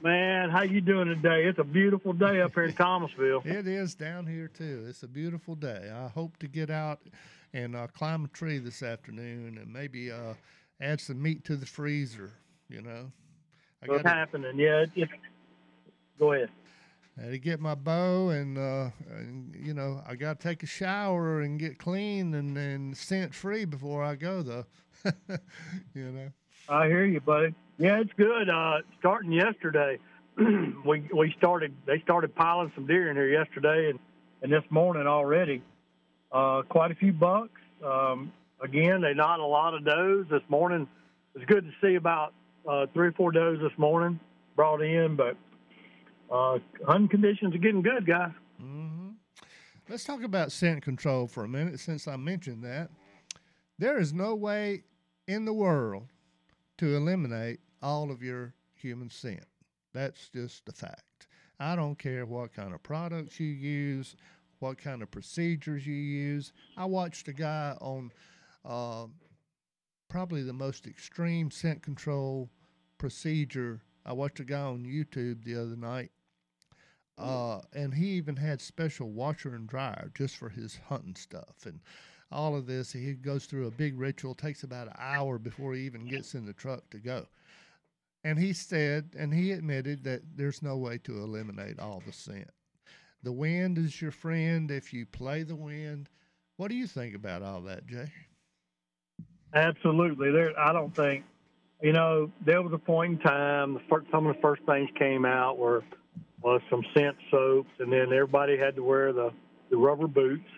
[0.00, 1.44] Man, how you doing today?
[1.44, 3.42] It's a beautiful day up here in Thomasville.
[3.44, 4.86] it is down here too.
[4.88, 5.90] It's a beautiful day.
[5.92, 7.00] I hope to get out
[7.52, 10.34] and uh, climb a tree this afternoon and maybe uh,
[10.80, 12.30] add some meat to the freezer.
[12.68, 13.10] You know,
[13.82, 14.56] I what's happening?
[14.56, 15.08] Yeah, it,
[16.18, 16.50] Go ahead.
[17.18, 20.62] I had to get my bow, and, uh, and you know, I got to take
[20.62, 24.66] a shower and get clean and, and scent free before I go, though.
[25.94, 26.28] you know.
[26.68, 27.54] I hear you, buddy.
[27.78, 28.48] Yeah, it's good.
[28.48, 29.98] Uh, starting yesterday,
[30.84, 31.74] we we started.
[31.86, 33.98] They started piling some deer in here yesterday, and
[34.42, 35.62] and this morning already,
[36.30, 37.60] uh, quite a few bucks.
[37.84, 40.88] Um, again, they not a lot of does this morning.
[41.34, 42.34] It's good to see about
[42.68, 44.18] uh, three or four does this morning
[44.56, 45.36] brought in, but
[46.30, 48.32] uh, hunting conditions are getting good, guys.
[48.62, 49.10] Mm-hmm.
[49.88, 52.90] Let's talk about scent control for a minute, since I mentioned that.
[53.78, 54.84] There is no way
[55.26, 56.08] in the world
[56.78, 59.46] to eliminate all of your human scent.
[59.94, 61.28] That's just a fact.
[61.58, 64.14] I don't care what kind of products you use,
[64.58, 66.52] what kind of procedures you use.
[66.76, 68.12] I watched a guy on
[68.64, 69.06] uh,
[70.08, 72.50] probably the most extreme scent control
[72.98, 73.80] procedure.
[74.04, 76.10] I watched a guy on YouTube the other night
[77.18, 81.80] uh, and he even had special washer and dryer just for his hunting stuff and
[82.30, 82.92] all of this.
[82.92, 86.44] He goes through a big ritual, takes about an hour before he even gets in
[86.44, 87.26] the truck to go.
[88.24, 92.50] And he said, and he admitted that there's no way to eliminate all the scent.
[93.22, 96.08] The wind is your friend if you play the wind.
[96.56, 98.10] What do you think about all that, Jay?
[99.54, 100.30] Absolutely.
[100.30, 101.24] There, I don't think,
[101.80, 103.80] you know, there was a point in time.
[104.10, 105.84] Some of the first things came out were
[106.42, 109.32] was some scent soaps, and then everybody had to wear the
[109.70, 110.48] the rubber boots,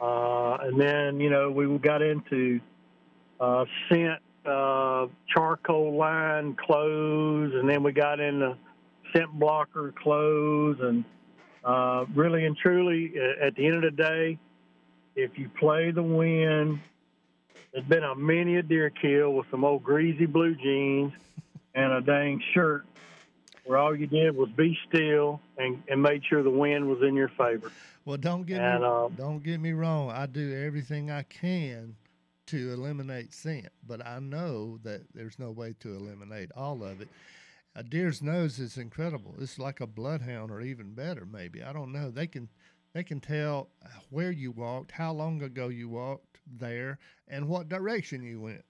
[0.00, 2.60] uh, and then you know we got into
[3.40, 8.56] uh, scent uh, charcoal line clothes, and then we got into
[9.12, 11.04] scent blocker clothes, and
[11.64, 14.38] uh, really and truly, at the end of the day,
[15.16, 16.80] if you play the wind,
[17.72, 21.12] there's been a many a deer kill with some old greasy blue jeans
[21.74, 22.84] and a dang shirt
[23.68, 27.14] where all you did was be still and, and made sure the wind was in
[27.14, 27.70] your favor.
[28.06, 30.10] Well, don't get And, me uh, don't get me wrong.
[30.10, 31.94] I do everything I can
[32.46, 37.08] to eliminate scent, but I know that there's no way to eliminate all of it.
[37.76, 39.34] A deer's nose is incredible.
[39.38, 41.62] It's like a bloodhound, or even better, maybe.
[41.62, 42.10] I don't know.
[42.10, 42.48] They can
[42.94, 43.68] they can tell
[44.08, 46.98] where you walked, how long ago you walked there,
[47.28, 48.64] and what direction you went.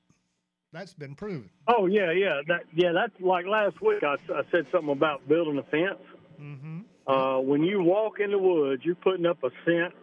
[0.73, 1.49] That's been proven.
[1.67, 2.93] Oh yeah, yeah, that yeah.
[2.93, 4.03] That's like last week.
[4.03, 6.01] I, I said something about building a fence.
[6.41, 6.81] Mm-hmm.
[7.07, 9.95] Uh, when you walk in the woods, you're putting up a scent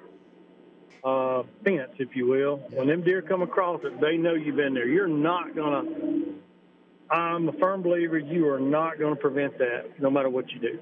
[1.04, 2.58] uh, fence, if you will.
[2.72, 4.88] When them deer come across it, they know you've been there.
[4.88, 5.84] You're not gonna.
[7.12, 10.60] I'm a firm believer you are not going to prevent that, no matter what you
[10.60, 10.80] do.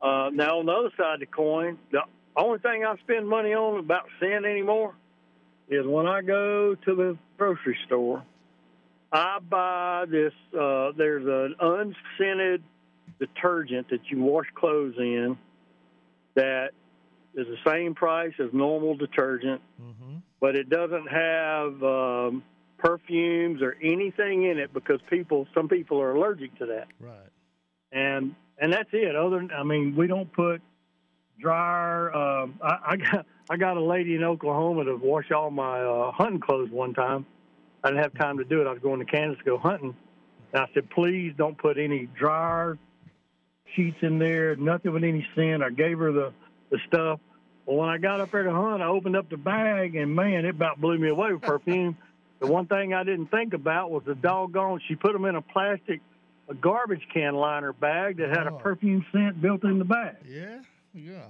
[0.00, 2.00] Uh, now, on the other side of the coin, the
[2.34, 4.94] only thing I spend money on about scent anymore
[5.68, 8.24] is when I go to the grocery store.
[9.12, 10.32] I buy this.
[10.58, 12.62] Uh, there's an unscented
[13.18, 15.36] detergent that you wash clothes in
[16.34, 16.70] that
[17.34, 19.60] is the same price as normal detergent,
[20.40, 22.42] but it doesn't have um,
[22.78, 26.88] perfumes or anything in it because people, some people are allergic to that.
[27.00, 27.16] Right.
[27.92, 29.16] And and that's it.
[29.16, 30.60] Other, I mean, we don't put
[31.40, 32.14] dryer.
[32.14, 36.12] Um, I, I got I got a lady in Oklahoma to wash all my uh,
[36.12, 37.26] hunting clothes one time.
[37.82, 38.66] I didn't have time to do it.
[38.66, 39.94] I was going to Kansas to go hunting.
[40.52, 42.78] And I said, please don't put any dryer
[43.74, 45.62] sheets in there, nothing with any scent.
[45.62, 46.32] I gave her the,
[46.70, 47.20] the stuff.
[47.66, 50.44] Well, when I got up there to hunt, I opened up the bag, and man,
[50.44, 51.96] it about blew me away with perfume.
[52.40, 55.42] the one thing I didn't think about was the doggone, she put them in a
[55.42, 56.00] plastic
[56.50, 58.58] a garbage can liner bag that had a oh.
[58.58, 60.16] perfume scent built in the bag.
[60.28, 60.58] Yeah,
[60.94, 61.26] yeah,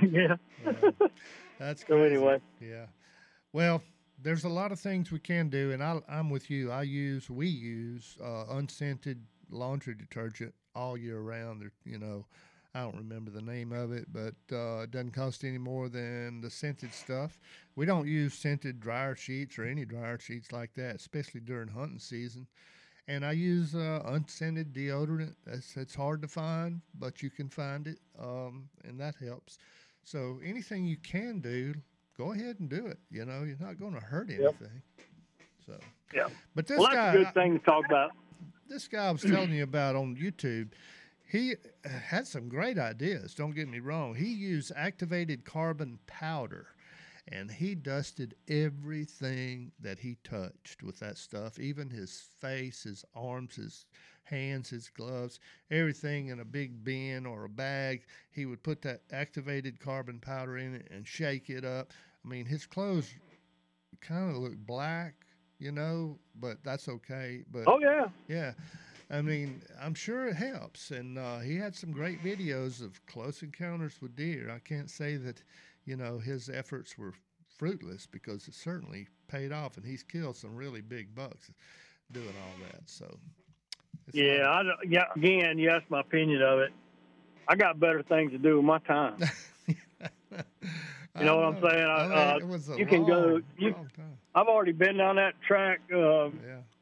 [0.00, 0.36] yeah.
[1.58, 2.40] That's So anyway.
[2.60, 2.86] Yeah.
[3.52, 3.82] Well,
[4.22, 6.70] there's a lot of things we can do, and I, I'm with you.
[6.70, 11.70] I use, we use uh, unscented laundry detergent all year round.
[11.84, 12.26] You know,
[12.74, 16.40] I don't remember the name of it, but uh, it doesn't cost any more than
[16.40, 17.38] the scented stuff.
[17.74, 21.98] We don't use scented dryer sheets or any dryer sheets like that, especially during hunting
[21.98, 22.46] season.
[23.08, 25.34] And I use uh, unscented deodorant.
[25.46, 29.58] It's, it's hard to find, but you can find it, um, and that helps.
[30.02, 31.74] So anything you can do,
[32.16, 32.98] go ahead and do it.
[33.10, 34.82] You know, you're not going to hurt anything.
[35.66, 35.78] So,
[36.14, 36.28] Yeah.
[36.54, 38.12] but this well, that's guy, a good thing to talk about.
[38.68, 40.70] this guy I was telling you about on YouTube,
[41.28, 41.54] he
[41.84, 43.34] uh, had some great ideas.
[43.34, 44.14] Don't get me wrong.
[44.14, 46.68] He used activated carbon powder
[47.28, 53.56] and he dusted everything that he touched with that stuff, even his face, his arms,
[53.56, 53.86] his
[54.26, 58.02] hands, his gloves, everything in a big bin or a bag.
[58.30, 61.92] He would put that activated carbon powder in it and shake it up.
[62.24, 63.14] I mean, his clothes
[64.00, 65.14] kind of look black,
[65.58, 67.44] you know, but that's okay.
[67.50, 68.08] But Oh, yeah.
[68.28, 68.52] yeah.
[69.10, 70.90] I mean, I'm sure it helps.
[70.90, 74.50] And uh, he had some great videos of close encounters with deer.
[74.50, 75.42] I can't say that,
[75.84, 77.14] you know, his efforts were
[77.56, 81.50] fruitless because it certainly paid off, and he's killed some really big bucks
[82.12, 82.82] doing all that.
[82.88, 83.18] So,
[84.12, 85.04] Yeah, I, don't- yeah.
[85.16, 86.72] Again, you asked my opinion of it.
[87.48, 89.18] I got better things to do with my time.
[89.68, 89.74] you
[91.24, 91.84] know what I'm saying?
[91.86, 93.40] I, uh, it was a you can go.
[93.58, 94.18] You, long time.
[94.34, 96.28] I've already been down that track, uh,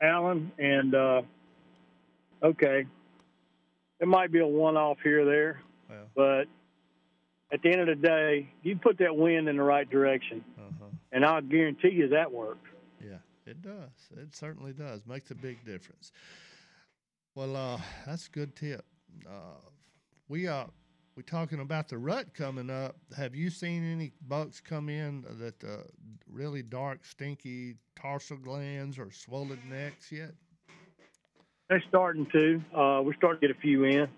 [0.00, 1.22] Alan, and uh,
[2.42, 2.84] okay,
[4.00, 5.60] it might be a one-off here or there,
[6.16, 6.46] but
[7.52, 10.86] at the end of the day, you put that wind in the right direction, Uh-huh.
[11.12, 12.68] and I'll guarantee you that works.
[13.00, 13.90] Yeah, it does.
[14.16, 15.06] It certainly does.
[15.06, 16.10] Makes a big difference.
[17.34, 18.84] Well, uh, that's a good tip.
[19.26, 19.58] Uh,
[20.28, 20.66] we uh,
[21.16, 22.96] we talking about the rut coming up.
[23.16, 25.82] Have you seen any bucks come in that uh,
[26.30, 30.30] really dark, stinky tarsal glands or swollen necks yet?
[31.68, 32.62] They're starting to.
[32.72, 34.08] Uh, we're starting to get a few in.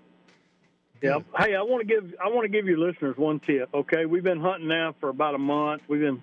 [1.02, 1.18] Yeah.
[1.38, 3.70] Hey, I want to give I want to give your listeners one tip.
[3.72, 5.80] Okay, we've been hunting now for about a month.
[5.88, 6.22] We've been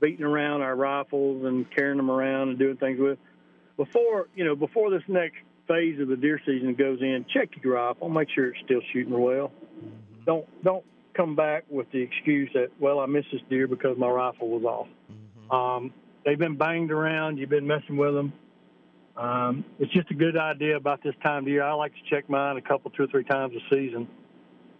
[0.00, 3.18] beating around our rifles and carrying them around and doing things with.
[3.76, 5.36] Before you know, before this next
[5.68, 8.08] phase of the deer season goes in, check your rifle.
[8.08, 9.52] Make sure it's still shooting well.
[10.26, 10.84] Don't don't
[11.14, 14.64] come back with the excuse that well I missed this deer because my rifle was
[14.64, 14.88] off.
[15.50, 15.92] Um,
[16.24, 17.36] they've been banged around.
[17.36, 18.32] You've been messing with them.
[19.16, 21.62] Um, it's just a good idea about this time of year.
[21.62, 24.08] I like to check mine a couple, two or three times a season,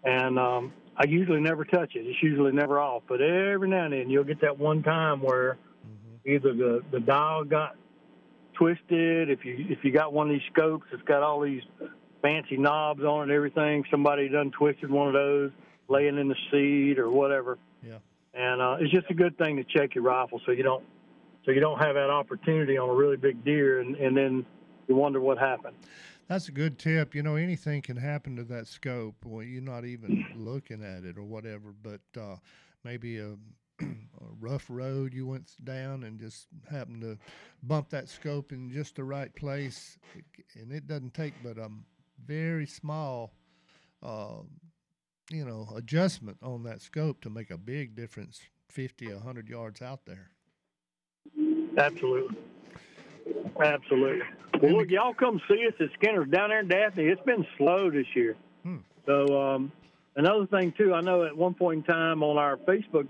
[0.04, 2.06] and um, I usually never touch it.
[2.06, 5.58] It's usually never off, but every now and then you'll get that one time where
[6.24, 7.76] either the the dial got
[8.62, 9.30] twisted.
[9.30, 11.62] If you if you got one of these scopes that's got all these
[12.20, 15.50] fancy knobs on it, and everything, somebody done twisted one of those,
[15.88, 17.58] laying in the seat or whatever.
[17.82, 17.98] Yeah.
[18.34, 20.84] And uh, it's just a good thing to check your rifle so you don't
[21.44, 24.46] so you don't have that opportunity on a really big deer and, and then
[24.86, 25.74] you wonder what happened.
[26.28, 27.14] That's a good tip.
[27.14, 29.16] You know, anything can happen to that scope.
[29.24, 32.36] Well, you're not even looking at it or whatever, but uh,
[32.84, 33.36] maybe a, a
[34.40, 37.18] rough road you went down and just happened to
[37.62, 39.98] bump that scope in just the right place.
[40.54, 41.68] And it doesn't take but a
[42.26, 43.32] very small,
[44.02, 44.42] uh,
[45.30, 50.00] you know, adjustment on that scope to make a big difference 50, 100 yards out
[50.06, 50.30] there.
[51.78, 52.36] Absolutely.
[53.62, 54.26] Absolutely.
[54.60, 57.04] Well, look, y'all come see us at Skinner's down there in Daphne.
[57.04, 58.36] It's been slow this year.
[58.62, 58.78] Hmm.
[59.06, 59.72] So, um,
[60.16, 63.06] another thing, too, I know at one point in time on our Facebook,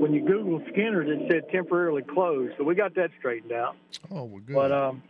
[0.00, 2.54] when you Google Skinner's, it said temporarily closed.
[2.56, 3.76] So we got that straightened out.
[4.10, 4.54] Oh, well, good.
[4.54, 5.02] But um,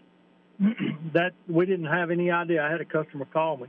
[1.13, 2.65] that we didn't have any idea.
[2.65, 3.67] I had a customer call me,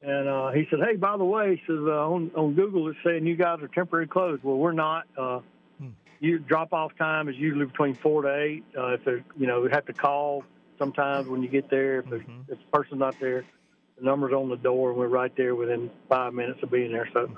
[0.00, 2.98] and uh, he said, "Hey, by the way, he says uh, on on Google it's
[3.04, 4.42] saying you guys are temporarily closed.
[4.42, 5.06] Well, we're not.
[5.16, 5.40] Uh,
[6.22, 8.62] you drop off time is usually between four to eight.
[8.78, 10.44] Uh, if there, you know, we have to call
[10.78, 11.98] sometimes when you get there.
[11.98, 13.44] If, there's if the person's not there,
[13.98, 17.08] the number's on the door, and we're right there within five minutes of being there.
[17.12, 17.28] So,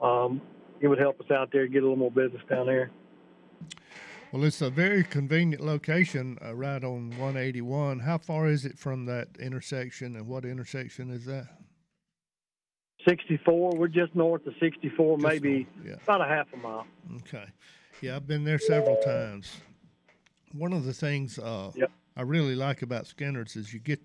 [0.00, 0.40] um,
[0.80, 2.90] it would help us out there get a little more business down there.
[4.32, 8.00] Well, it's a very convenient location uh, right on 181.
[8.00, 11.46] How far is it from that intersection, and what intersection is that?
[13.06, 13.76] 64.
[13.76, 15.68] We're just north of 64, maybe
[16.02, 16.86] about a half a mile.
[17.18, 17.44] Okay.
[18.00, 19.60] Yeah, I've been there several times.
[20.52, 21.70] One of the things uh,
[22.16, 24.00] I really like about Skinner's is you get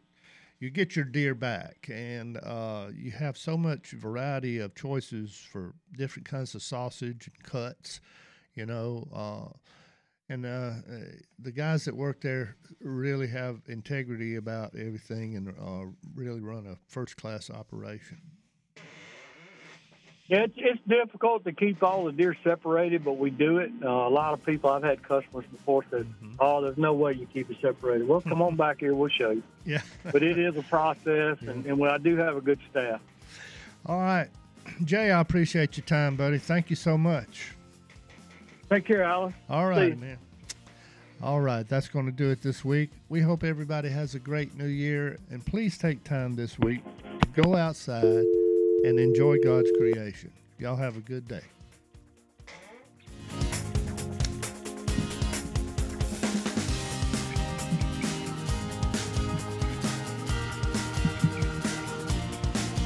[0.60, 5.74] you get your deer back, and uh, you have so much variety of choices for
[5.98, 8.02] different kinds of sausage and cuts.
[8.56, 9.58] You know, uh,
[10.28, 11.00] and uh, uh,
[11.40, 16.78] the guys that work there really have integrity about everything and uh, really run a
[16.88, 18.20] first class operation.
[20.30, 23.72] Yeah, it's, it's difficult to keep all the deer separated, but we do it.
[23.84, 26.06] Uh, a lot of people, I've had customers before said,
[26.40, 29.32] "Oh, there's no way you keep it separated." Well, come on back here, we'll show
[29.32, 29.44] you.
[29.66, 29.82] Yeah.
[30.04, 33.02] but it is a process, and, and well, I do have a good staff.
[33.86, 34.28] All right,
[34.84, 36.38] Jay, I appreciate your time, buddy.
[36.40, 37.52] Thank you so much.
[38.70, 39.34] Take care, Alan.
[39.48, 40.18] All right, man.
[41.22, 42.90] All right, that's going to do it this week.
[43.10, 46.82] We hope everybody has a great new year, and please take time this week
[47.22, 48.26] to go outside
[48.84, 50.32] and enjoy God's creation.
[50.58, 51.44] Y'all have a good day.